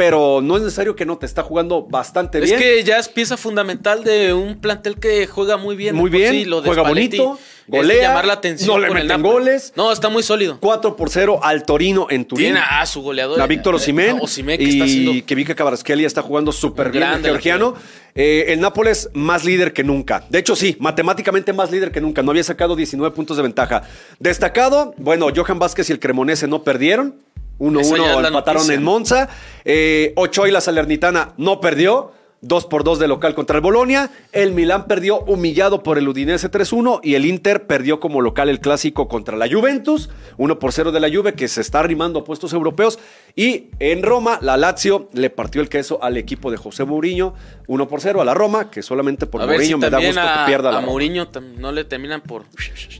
[0.00, 2.58] pero no es necesario que no te está jugando bastante Es bien.
[2.58, 5.94] que ya es pieza fundamental de un plantel que juega muy bien.
[5.94, 7.38] Muy bien, sí, lo de juega Spalletti, bonito.
[7.66, 9.74] golea, llamar la atención no le con meten goles.
[9.76, 10.56] No, está muy sólido.
[10.58, 12.46] 4 por 0 al Torino en Turín.
[12.46, 13.42] Tiene a su goleador.
[13.42, 16.90] A Víctor eh, a Osimhen, que y está haciendo que Vika Kvaratskhelia está jugando súper
[16.90, 17.74] bien el georgiano.
[18.14, 20.24] Eh, el Nápoles más líder que nunca.
[20.30, 22.22] De hecho, sí, matemáticamente más líder que nunca.
[22.22, 23.82] No había sacado 19 puntos de ventaja.
[24.18, 27.16] Destacado, bueno, Johan Vázquez y el Cremonese no perdieron.
[27.60, 28.74] Esa ya es 1-1 la empataron noticia.
[28.74, 29.28] en Monza.
[29.64, 32.12] Eh, Ochoa y la Salernitana no perdió.
[32.42, 34.10] 2 por 2 de local contra el Bolonia.
[34.32, 38.60] El Milán perdió humillado por el Udinese 3-1 y el Inter perdió como local el
[38.60, 40.08] clásico contra la Juventus.
[40.38, 42.98] 1 por 0 de la Juve que se está arrimando a puestos europeos.
[43.36, 47.34] Y en Roma, la Lazio le partió el queso al equipo de José Mourinho.
[47.66, 50.20] 1 por 0 a la Roma, que solamente por a Mourinho si me da gusto
[50.20, 50.90] a, que pierda la a Roma.
[50.92, 52.42] Mourinho no le terminan por...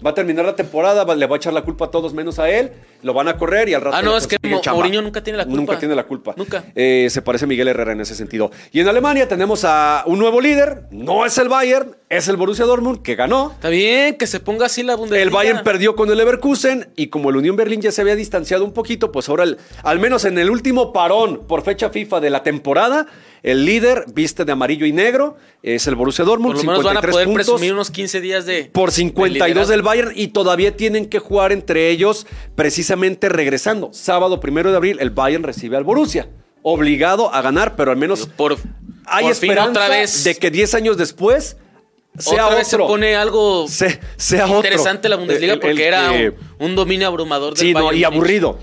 [0.05, 2.49] Va a terminar la temporada, le va a echar la culpa a todos menos a
[2.49, 2.73] él.
[3.03, 3.97] Lo van a correr y al rato.
[3.97, 4.77] Ah, no, es que consiguen Mo- chamba.
[4.79, 5.57] Mourinho nunca tiene la culpa.
[5.61, 6.35] Nunca tiene la culpa.
[6.37, 6.65] Nunca.
[6.75, 8.51] Eh, se parece a Miguel Herrera en ese sentido.
[8.73, 10.85] Y en Alemania tenemos a un nuevo líder.
[10.91, 13.53] No es el Bayern, es el Borussia Dortmund, que ganó.
[13.53, 15.23] Está bien, que se ponga así la Bundesliga.
[15.23, 18.65] El Bayern perdió con el Leverkusen y como el Unión Berlín ya se había distanciado
[18.65, 22.31] un poquito, pues ahora, el- al menos en el último parón por fecha FIFA de
[22.31, 23.07] la temporada,
[23.45, 26.97] el líder viste de amarillo y negro, es el Borussia Dortmund, Por lo menos van
[26.97, 28.65] a 53 poder puntos presumir unos 15 días de...
[28.73, 29.71] por de 52 liderazgo.
[29.71, 33.91] del Bayern y todavía tienen que jugar entre ellos precisamente regresando.
[33.93, 36.29] Sábado primero de abril el Bayern recibe al Borussia,
[36.63, 38.57] obligado a ganar, pero al menos Por,
[39.07, 40.25] hay por esperanza otra vez...
[40.25, 41.57] de que 10 años después
[42.19, 44.57] sea otra vez se pone algo Se- sea otro.
[44.57, 46.11] interesante la Bundesliga El- el porque era
[46.59, 48.59] un, dominio abrumador del Sí, no, y aburrido.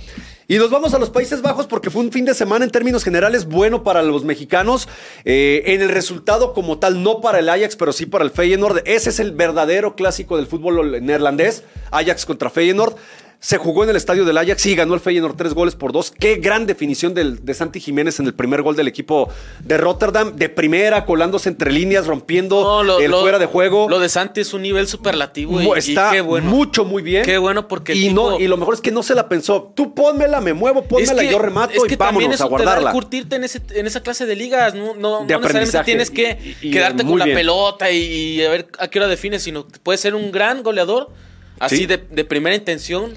[0.49, 3.03] Y nos vamos a los Países Bajos porque fue un fin de semana en términos
[3.03, 4.87] generales bueno para los mexicanos.
[5.25, 8.81] Eh, en el resultado como tal, no para el Ajax, pero sí para el Feyenoord.
[8.85, 11.63] Ese es el verdadero clásico del fútbol neerlandés.
[11.91, 12.95] Ajax contra Feyenoord.
[13.39, 16.09] Se jugó en el estadio del Ajax y ganó el Feyenoord tres goles por dos.
[16.11, 19.29] Qué gran definición del- de Santi Jiménez en el primer gol del equipo
[19.63, 20.35] de Rotterdam.
[20.35, 23.87] De primera, colándose entre líneas, rompiendo No, lo- el lo- fuera de juego.
[23.89, 25.61] Lo de Santi es un nivel superlativo.
[25.61, 26.49] y- Está qué bueno.
[26.49, 27.23] mucho, muy bien.
[27.23, 29.71] Qué bueno porque Y, no, y lo mejor es que no se la pensó.
[29.75, 32.47] Tú pónmela, me muevo, pónmela, Es que- yo remato es que y vámonos eso a
[32.47, 32.91] te da guardarla.
[32.91, 34.73] curtirte en, ese, en esa clase de ligas.
[34.73, 37.37] No, no, De no necesariamente tienes que Y- y- quedarte con la bien.
[37.37, 41.11] pelota y, a ver a qué hora defines, sino que puedes ser un gran goleador,
[41.59, 41.85] así Sí.
[41.85, 43.15] de, de primera intención.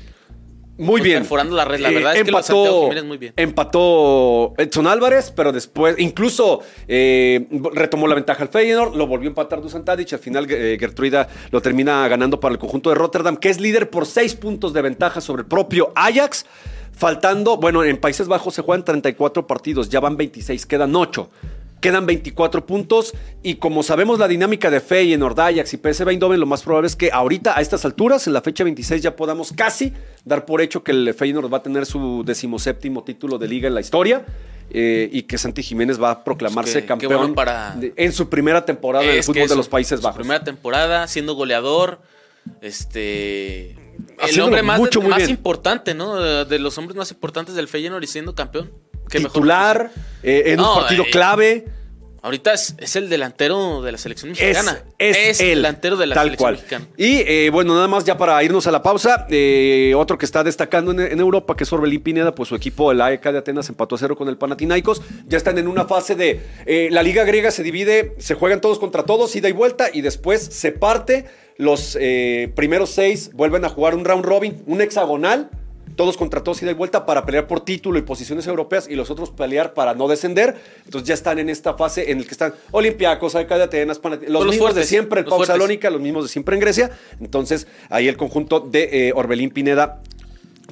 [0.81, 1.19] Muy bien.
[1.21, 1.81] perforando la red.
[1.81, 3.33] La Eh, verdad es que lo de Santiago Jiménez muy bien.
[3.37, 9.31] Empató Edson Álvarez, pero después, incluso eh, retomó la ventaja al Feyenoord, lo volvió a
[9.31, 10.13] empatar Dusan Tadic.
[10.13, 13.91] Al final, eh, Gertruida lo termina ganando para el conjunto de Rotterdam, que es líder
[13.91, 16.47] por seis puntos de ventaja sobre el propio Ajax.
[16.93, 21.31] Faltando, bueno, en Países Bajos se juegan 34 partidos, ya van 26, quedan 8.
[21.81, 26.47] Quedan 24 puntos y como sabemos la dinámica de Feyenoord, Ajax y PSV Eindhoven, lo
[26.47, 29.93] más probable es que ahorita a estas alturas, en la fecha 26, ya podamos casi
[30.25, 33.75] dar por hecho que el Feyenoord va a tener su decimoséptimo título de liga en
[33.75, 34.25] la historia
[34.73, 38.29] eh, y que Santi Jiménez va a proclamarse Pues campeón bueno para- de- en su
[38.29, 40.19] primera temporada del Es que fútbol de su- los Países su Bajos.
[40.19, 42.01] primera temporada, siendo goleador.
[42.61, 43.71] Este.
[44.29, 46.17] El hombre más, mucho, importante, ¿no?
[46.21, 48.71] De, de los hombres más importantes del Feyenoord y siendo campeón.
[49.11, 49.91] Titular,
[50.23, 51.65] eh, en No, un partido eh, clave.
[52.23, 54.85] Ahorita es, es el delantero de la selección Es, mexicana.
[54.99, 56.55] es, el delantero de la tal selección cual.
[56.57, 56.87] mexicana.
[56.99, 60.45] Y eh, bueno, nada más ya para irnos a la pausa, eh, otro que está
[60.45, 63.71] destacando en, en Europa, que es Orbelín Pineda, pues su equipo, el AEK de Atenas,
[63.71, 65.01] empató a cero con el Panathinaikos.
[65.29, 68.79] Ya están en una fase de eh, la liga griega se divide, se juegan todos
[68.79, 71.25] contra todos, ida y vuelta, y después se parte.
[71.57, 71.97] Los
[72.55, 75.51] primeros seis vuelven a jugar un round robin, un hexagonal.
[75.97, 79.11] Todos contra todos ida y vuelta para pelear por título y posiciones europeas y los
[79.11, 80.57] otros pelear para no descender.
[80.85, 84.47] Entonces ya están en esta fase en la que están Olympiacos, AEK de Atenas, los,
[84.47, 85.45] mismos de siempre, el Pau.
[85.45, 86.91] Salónica, los mismos de siempre en Grecia.
[87.21, 90.01] Entonces ahí el conjunto de eh, Orbelín Pineda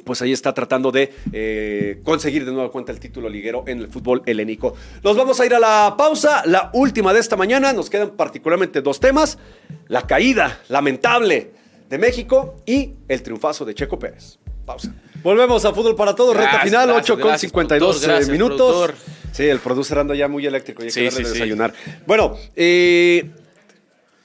[0.09, 3.89] pues ahí está tratando de eh, conseguir de nueva cuenta el título liguero en el
[3.89, 4.75] fútbol helénico.
[5.05, 7.75] Nos vamos a ir a la pausa, la última de esta mañana.
[7.75, 9.39] Nos quedan particularmente dos temas:
[9.87, 11.53] la caída lamentable
[11.91, 14.39] de México y el triunfazo de Checo Pérez.
[14.65, 14.95] Pausa.
[15.29, 18.31] Volvemos a Fútbol para Todos, recta Gracias, final, gracias, 8 con gracias, 52 productor, gracias,
[18.31, 18.57] minutos.
[18.57, 18.95] productor.
[19.33, 21.33] Sí, el producer anda ya muy eléctrico, ya hay que Sí, sí, de sí.
[21.35, 21.75] desayunar.
[22.07, 23.31] Bueno, eh,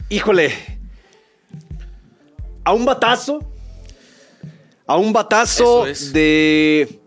[0.07, 0.53] híjole,
[2.63, 3.39] a un batazo,
[4.87, 6.13] a un batazo es.
[6.13, 7.01] de,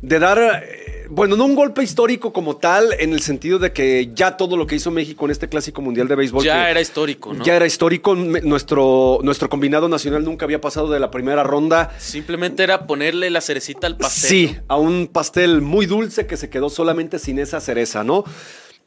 [0.00, 4.10] de dar, eh, bueno, no un golpe histórico como tal, en el sentido de que
[4.14, 6.44] ya todo lo que hizo México en este clásico mundial de béisbol.
[6.44, 7.44] Ya era histórico, ¿no?
[7.44, 8.14] Ya era histórico.
[8.14, 11.94] Nuestro, nuestro combinado nacional nunca había pasado de la primera ronda.
[11.98, 14.30] Simplemente era ponerle la cerecita al pastel.
[14.30, 18.24] Sí, a un pastel muy dulce que se quedó solamente sin esa cereza, ¿no?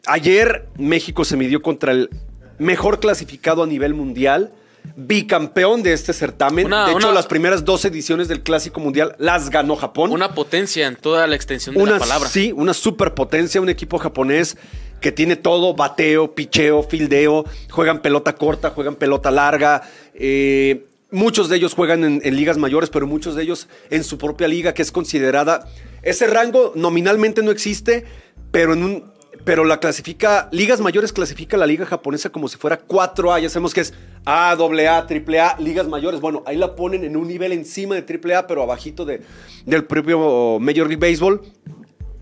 [0.06, 2.10] Ayer México se midió contra el
[2.58, 4.52] mejor clasificado a nivel mundial,
[4.96, 6.66] bicampeón de este certamen.
[6.68, 10.12] Una- de hecho, una- las primeras dos ediciones del Clásico Mundial las ganó Japón.
[10.12, 12.30] Una potencia en toda la extensión de Una, la palabra.
[12.30, 14.58] Sí, una superpotencia, un equipo japonés
[15.02, 19.82] que tiene todo, bateo, picheo, fildeo, juegan pelota corta, juegan pelota larga.
[20.16, 24.18] eh, muchos de ellos juegan en, en ligas mayores, pero muchos de ellos en su
[24.18, 25.66] propia liga, que es considerada...
[26.04, 28.06] Ese rango nominalmente no existe,
[28.52, 29.17] pero en un...
[29.48, 33.74] Pero la clasifica, ligas mayores clasifica la liga japonesa como si fuera 4A, ya sabemos
[33.74, 33.94] que es
[34.26, 36.20] A, AA, AAA, ligas mayores.
[36.20, 39.22] Bueno, ahí la ponen en un nivel encima de AAA, pero abajito de,
[39.66, 41.40] del propio Major League Baseball.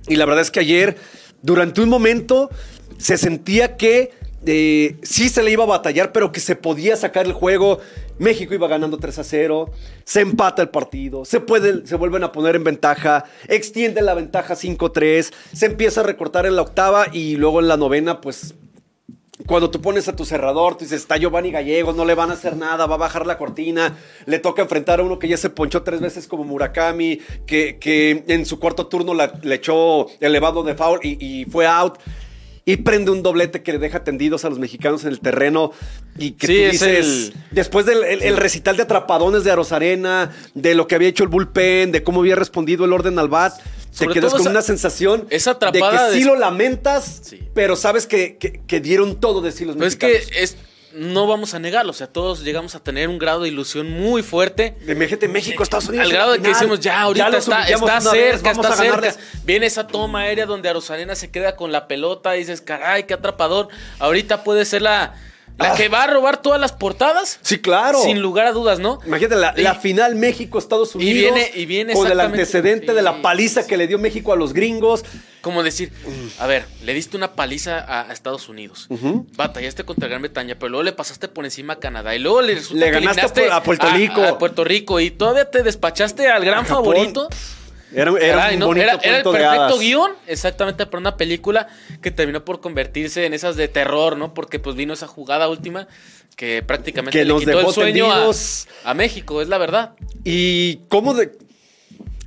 [0.08, 0.98] Y la verdad es que ayer,
[1.42, 2.52] durante un momento,
[3.00, 4.12] se sentía que
[4.46, 7.80] eh, sí se le iba a batallar, pero que se podía sacar el juego.
[8.18, 9.72] México iba ganando 3 a 0,
[10.06, 11.44] se empata el partido, se,
[11.84, 16.56] se vuelven a poner en ventaja, extiende la ventaja 5-3, se empieza a recortar en
[16.56, 18.56] la octava y luego en la novena, pues
[19.48, 22.36] cuando tú pones a tu cerrador, tú dices, está Giovanni Gallego, no le van a
[22.36, 25.50] hacer nada, va a bajar la cortina, le toca enfrentar a uno que ya se
[25.50, 31.00] ponchó tres veces como Murakami, que, en su cuarto turno le echó elevado de foul
[31.04, 31.98] y fue out.
[32.68, 35.72] Y prende un doblete que le deja tendidos a los mexicanos en el terreno.
[36.18, 39.52] Y que Sí, tú es dices, el- después del el- el recital de atrapadones de
[39.52, 43.28] Arozarena, de lo que había hecho el bullpen, de cómo había respondido el orden al
[43.30, 43.54] bat,
[43.98, 47.40] te quedas con esa- una sensación esa de atrapada que sí de- lo lamentas, Sí.
[47.54, 50.28] pero sabes que, que- que dieron todo de sí los Pero es mexicanos.
[50.32, 50.58] que es,
[50.96, 54.24] no vamos a negarlo, o sea, todos llegamos a tener un grado de ilusión muy
[54.24, 54.76] fuerte.
[54.86, 56.08] De Imagínate México, Estados Unidos.
[56.08, 59.16] Al grado de que decimos, ya, ahorita está, está vez, cerca, está cerca.
[59.44, 63.14] Viene esa toma aérea donde Arozarena se queda con la pelota y dices, caray, qué
[63.14, 63.68] atrapador.
[64.00, 65.16] Ahorita puede ser la,
[65.58, 65.76] la Ah.
[65.76, 67.40] que va a robar todas las portadas.
[67.42, 68.02] Sí, claro.
[68.04, 69.00] Sin lugar a dudas, ¿no?
[69.06, 71.34] Imagínate la, Y- la final México-Estados y Unidos.
[71.34, 73.68] viene- y viene con el antecedente de la paliza sí.
[73.70, 75.04] que le dio México a los gringos.
[75.42, 75.92] Como decir,
[76.40, 78.88] a ver, le diste una paliza a, a Estados Unidos.
[78.90, 79.28] Ujú.
[79.36, 82.16] Batallaste contra Gran Bretaña, pero luego le pasaste por encima a Canadá.
[82.16, 84.24] Y luego le resulta Le que ganaste a Puerto Rico.
[84.24, 85.00] A, Puerto Rico.
[85.00, 86.96] Y todavía te despachaste al gran A Japón.
[87.94, 88.66] Era, era un ¿no?
[88.68, 91.68] bonito Era, era el perfecto guion, exactamente, para una película
[92.02, 94.34] que terminó por convertirse en esas de terror, ¿no?
[94.34, 95.88] Porque pues vino esa jugada última
[96.36, 98.08] que prácticamente Que le nos quitó dejó el sueño
[98.84, 99.94] a, México, es la verdad.
[100.24, 101.32] ¿Y cómo, de-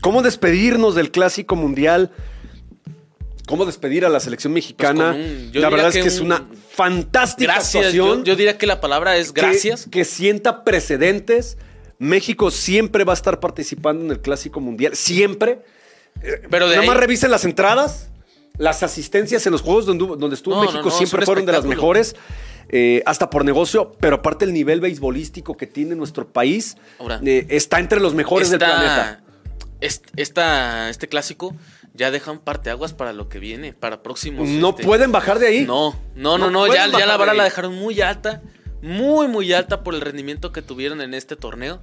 [0.00, 2.10] cómo despedirnos del clásico mundial?
[3.46, 5.12] ¿Cómo despedir a la selección mexicana?
[5.12, 7.92] Pues un- yo la verdad es que es un- una fantástica Gracias.
[7.94, 8.24] Yo, actuación.
[8.24, 9.86] yo diría que la palabra es que- gracias.
[9.90, 11.56] Que, sienta precedentes.
[11.98, 14.94] México siempre va a estar participando en el clásico mundial.
[14.96, 15.60] Siempre.
[16.50, 18.08] pero de Nada ahí- más revisen las entradas.
[18.56, 21.64] Las asistencias en los juegos donde, donde estuvo No, México no, siempre fueron de las
[21.64, 22.16] mejores.
[22.70, 27.46] eh, hasta por negocio, pero aparte el nivel beisbolístico que tiene nuestro país Ahora, eh,
[27.50, 29.22] está entre los mejores del planeta.
[29.80, 31.54] est- esta- este clásico
[31.94, 34.48] ya deja un parteaguas para lo que viene, para próximos.
[34.48, 35.64] No este, pueden bajar de ahí.
[35.64, 38.42] No, no, no, No no, ya, ya la vara la dejaron muy alta,
[38.82, 41.80] muy, muy alta por el rendimiento que tuvieron en este torneo,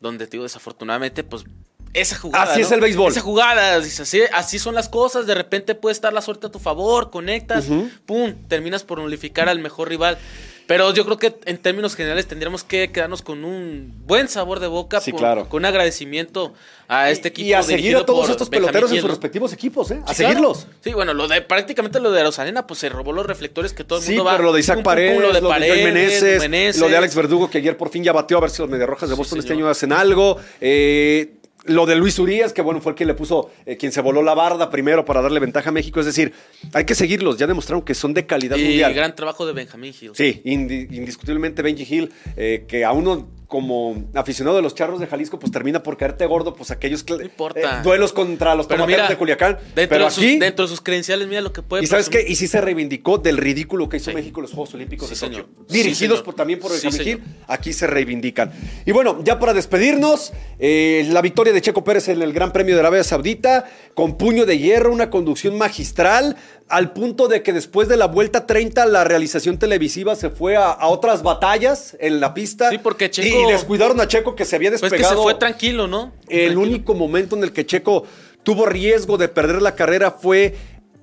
[0.00, 1.44] donde, digo, desafortunadamente, pues,
[1.92, 2.52] esa jugada.
[2.52, 3.10] Así es el béisbol.
[3.10, 6.58] Esa jugada, así, así son las cosas, de repente puede estar la suerte a tu
[6.58, 7.66] favor, conectas,
[8.04, 10.18] pum, terminas por nulificar al mejor rival.
[10.66, 14.66] Pero yo creo que en términos generales tendríamos que quedarnos con un buen sabor de
[14.66, 15.48] boca, Sí, con, claro.
[15.48, 16.54] con un agradecimiento
[16.88, 17.48] a este equipo.
[17.48, 20.00] y a seguir a todos por estos Benjamín peloteros en sus respectivos equipos, ¿eh?
[20.04, 20.34] A Sí, claro.
[20.54, 20.66] seguirlos.
[20.82, 24.00] Sí, bueno, lo de prácticamente lo de Arozarena, pues se robó los reflectores que todo
[24.00, 24.32] el Sí, mundo va.
[24.32, 26.80] pero lo de Isaac pum, pum, pum, Paredes, lo de, Joel Paredes, Meneses, Meneses.
[26.82, 29.08] lo de Alex Verdugo, que ayer por fin ya batió a ver si los Mediarrojas
[29.08, 30.38] de Sí, Boston este año hacen algo.
[30.60, 31.32] Eh,
[31.68, 34.22] lo de Luis Urias, que bueno, fue el que le puso, eh, quien se voló
[34.22, 36.00] la barda primero para darle ventaja a México.
[36.00, 36.32] Es decir,
[36.72, 37.38] hay que seguirlos.
[37.38, 38.94] Ya demostraron que son de calidad Y mundial.
[38.94, 40.10] gran trabajo de Benjamín Hill.
[40.14, 45.06] Sí, indi- indiscutiblemente Benji Hill, eh, que a uno como aficionado de los charros de
[45.06, 47.60] Jalisco, pues termina por caerte gordo, pues aquellos cl- No importa.
[47.60, 49.58] eh, duelos contra los Pero tomateros mira, de Culiacán.
[49.74, 52.08] dentro, pero de sus, aquí, dentro de sus credenciales, mira lo que puede y sabes
[52.08, 54.16] qué, y sí se reivindicó del ridículo que hizo Sí.
[54.16, 55.44] México en los Juegos Olímpicos Sí, de Tokio.
[55.48, 55.66] señor.
[55.68, 57.20] Dirigidos por, también por Hill, señor.
[57.46, 58.52] aquí se reivindican.
[58.84, 62.74] Y bueno, ya para despedirnos, eh, la victoria de Checo Pérez en el Gran Premio
[62.74, 63.66] de Arabia Saudita,
[63.96, 66.36] con puño de hierro, una conducción magistral,
[66.68, 70.70] al punto de que después de la vuelta 30 la realización televisiva se fue a,
[70.70, 72.68] a otras batallas en la pista.
[72.68, 75.14] Sí, porque Checo- Y, descuidaron a Checo que se había Pues despegado.
[75.14, 76.12] que se fue tranquilo, ¿no?
[76.28, 76.60] El Tranquilo.
[76.60, 78.04] único momento en el que Checo
[78.42, 80.54] tuvo riesgo de perder la carrera fue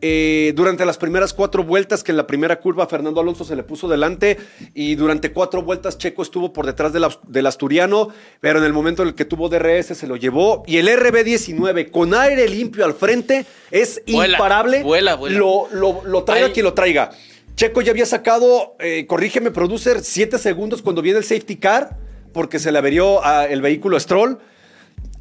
[0.05, 3.63] eh, durante las primeras cuatro vueltas, que en la primera curva Fernando Alonso se le
[3.63, 4.37] puso delante
[4.73, 8.09] y durante cuatro vueltas Checo estuvo por detrás del, asturiano,
[8.41, 11.89] pero en el momento en el que tuvo DRS se lo llevó y el RB19
[11.89, 14.83] con aire limpio al frente es Vuela, imparable.
[14.83, 15.37] vuela, vuela.
[15.39, 17.11] Lo, lo- lo traiga quien lo traiga.
[17.55, 21.97] Checo ya había sacado, eh, corrígeme, producer, siete segundos cuando viene el safety car,
[22.33, 24.39] porque se le averió a el vehículo Stroll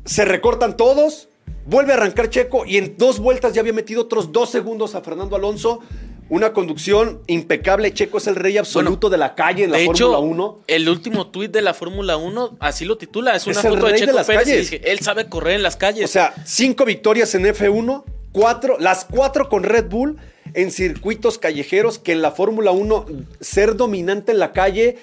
[0.05, 1.29] se recortan todos,
[1.67, 5.01] vuelve a arrancar Checo y en dos vueltas ya había metido otros dos segundos a
[5.03, 5.81] Fernando Alonso.
[6.29, 7.93] Una conducción impecable.
[7.93, 10.59] Checo es el rey absoluto de la calle en la Fórmula hecho, 1.
[10.67, 13.37] el último tuit de la Fórmula 1 así lo titula.
[13.37, 14.71] Es una Es foto de rey de Checo las Pérez y calles.
[14.71, 16.05] dije, él sabe correr en las calles.
[16.07, 20.17] O sea, cinco victorias en F1, cuatro, las cuatro con Red Bull
[20.55, 23.07] en circuitos callejeros que en la Fórmula 1
[23.41, 24.97] ser dominante en la calle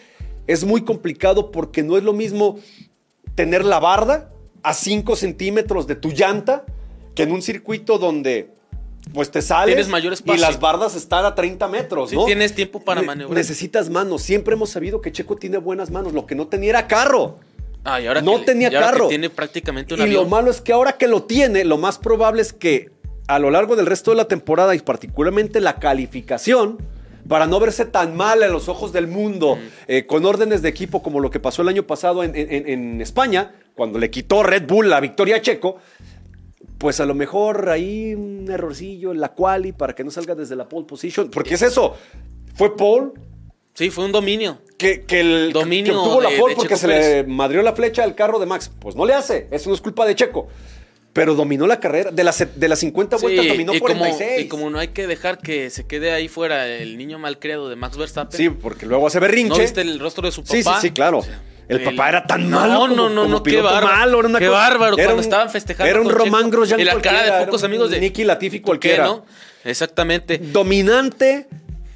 [0.48, 2.58] es muy complicado porque no es lo mismo
[3.36, 4.32] tener la barda
[4.64, 6.66] a 5 centímetros de tu llanta
[7.16, 8.52] que en un circuito donde
[9.14, 10.36] pues te sales Tienes mayor espacio.
[10.36, 12.26] y las bardas están a 30 metros, Sí, ¿no?
[12.26, 13.36] tienes tiempo para maniobrar.
[13.38, 14.22] Necesitas manos.
[14.22, 16.14] Siempre hemos sabido que Checo tiene buenas manos.
[16.14, 17.38] Lo que no tenía era carro.
[17.86, 19.08] Ah, y ahora No que- tenía y ahora que carro.
[19.08, 20.24] tiene prácticamente un Y avión.
[20.26, 22.92] lo malo es que ahora que lo tiene, lo más probable es que
[23.28, 26.78] a lo largo del resto de la temporada y particularmente la calificación,
[27.28, 29.58] para no verse tan mal en los ojos del mundo,
[29.88, 33.02] eh, con órdenes de equipo como lo que pasó el año pasado en, en- en
[33.02, 35.78] España, cuando le quitó Red Bull la victoria a Checo,
[36.78, 40.58] pues a lo mejor ahí un errorcillo en la quali para que no salga desde
[40.58, 41.96] la pole position, porque es eso,
[42.56, 43.12] fue pole
[43.74, 44.58] Sí, fue un dominio.
[44.78, 47.72] que, que el Dominio que obtuvo la pole de porque Checo se le madrió la
[47.72, 48.70] flecha al carro de Max.
[48.78, 50.50] Pues no le hace, eso no es culpa de Checo.
[51.14, 52.12] Pero dominó la carrera.
[52.12, 54.46] De las, de las 50 vueltas Sí, dominó y como, 46.
[54.46, 57.78] y como no hay que dejar que se quede ahí fuera el niño malcriado de
[57.78, 58.38] Max Verstappen.
[58.38, 59.56] Sí, porque luego hace berrinche.
[59.56, 60.54] ¿No viste el rostro de su papá?
[60.54, 61.22] Sí, sí, sí, claro.
[61.70, 62.74] El, papá era tan malo.
[62.74, 63.88] No, como- no, no, no, qué bárbaro.
[63.88, 64.94] malo, era una qué cosa- bárbaro.
[64.98, 65.90] era Cuando un- estaban festejando.
[65.90, 68.00] Era un Román Grosjean Y la cara de pocos amigos de.
[68.00, 69.06] Nicky Latifi ¿Qué, cualquiera.
[69.06, 69.26] no?
[69.64, 70.40] Exactamente.
[70.40, 71.48] Dominante,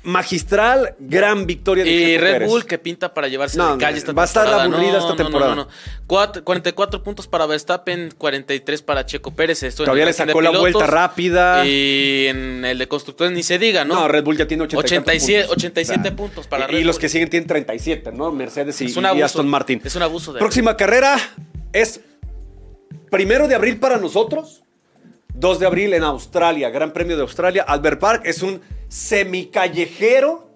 [0.04, 2.50] magistral, gran victoria de Y Checo Red Pérez.
[2.50, 4.64] Bull que pinta para llevarse No, de calle esta va a estar temporada.
[4.66, 5.56] aburrida esta No, no, temporada.
[5.56, 5.68] No, no,
[6.08, 9.64] Cuatro- 44 puntos para Verstappen, 43 para Checo Pérez.
[9.64, 11.66] Esto Todavía le sacó la vuelta rápida.
[11.66, 13.96] Y en el de constructores ni se diga, ¿no?
[13.96, 15.58] No, Red Bull ya tiene 87 87, puntos.
[15.58, 17.02] 87 O sea, puntos para y, Red y los Bull.
[17.02, 18.32] que siguen tienen 37, ¿no?
[18.32, 19.22] Mercedes y, y.
[19.22, 19.82] Aston Martin.
[19.84, 21.18] Es un abuso de- Próxima carrera
[21.72, 22.02] es
[23.10, 24.64] primero de abril para nosotros,
[25.36, 27.64] 2 de abril en Australia, Gran Premio de Australia.
[27.68, 28.62] Albert Park es un
[28.94, 30.48] semicallejero,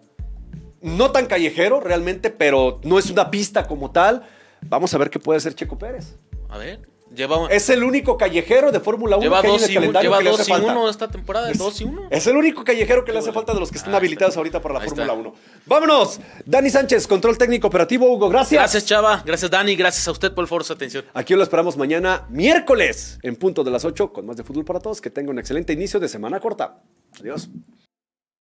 [0.81, 4.27] no tan callejero realmente, pero no es una pista como tal.
[4.61, 6.17] Vamos a ver qué puede hacer Checo Pérez.
[6.49, 9.63] A ver, lleva, Es el único callejero de Fórmula 1 lleva que hay en 2
[9.69, 10.71] el y 1 calendario lleva que le dos hace y falta.
[10.71, 12.07] 1 esta temporada, 2 y 1.
[12.11, 14.39] Es el único callejero que le hace falta de los que están Ahí habilitados está.
[14.39, 15.19] ahorita para la Ahí Fórmula está.
[15.19, 15.33] 1.
[15.65, 16.19] Vámonos.
[16.45, 18.05] Dani Sánchez, control técnico operativo.
[18.11, 18.61] Hugo, gracias.
[18.61, 19.23] Gracias, Chava.
[19.25, 19.75] Gracias, Dani.
[19.75, 21.05] Gracias a usted por el de su atención.
[21.15, 24.79] Aquí lo esperamos mañana, miércoles, en punto de las 8, con más de fútbol para
[24.79, 25.01] todos.
[25.01, 26.81] Que tenga un excelente inicio de semana corta.
[27.19, 27.49] Adiós.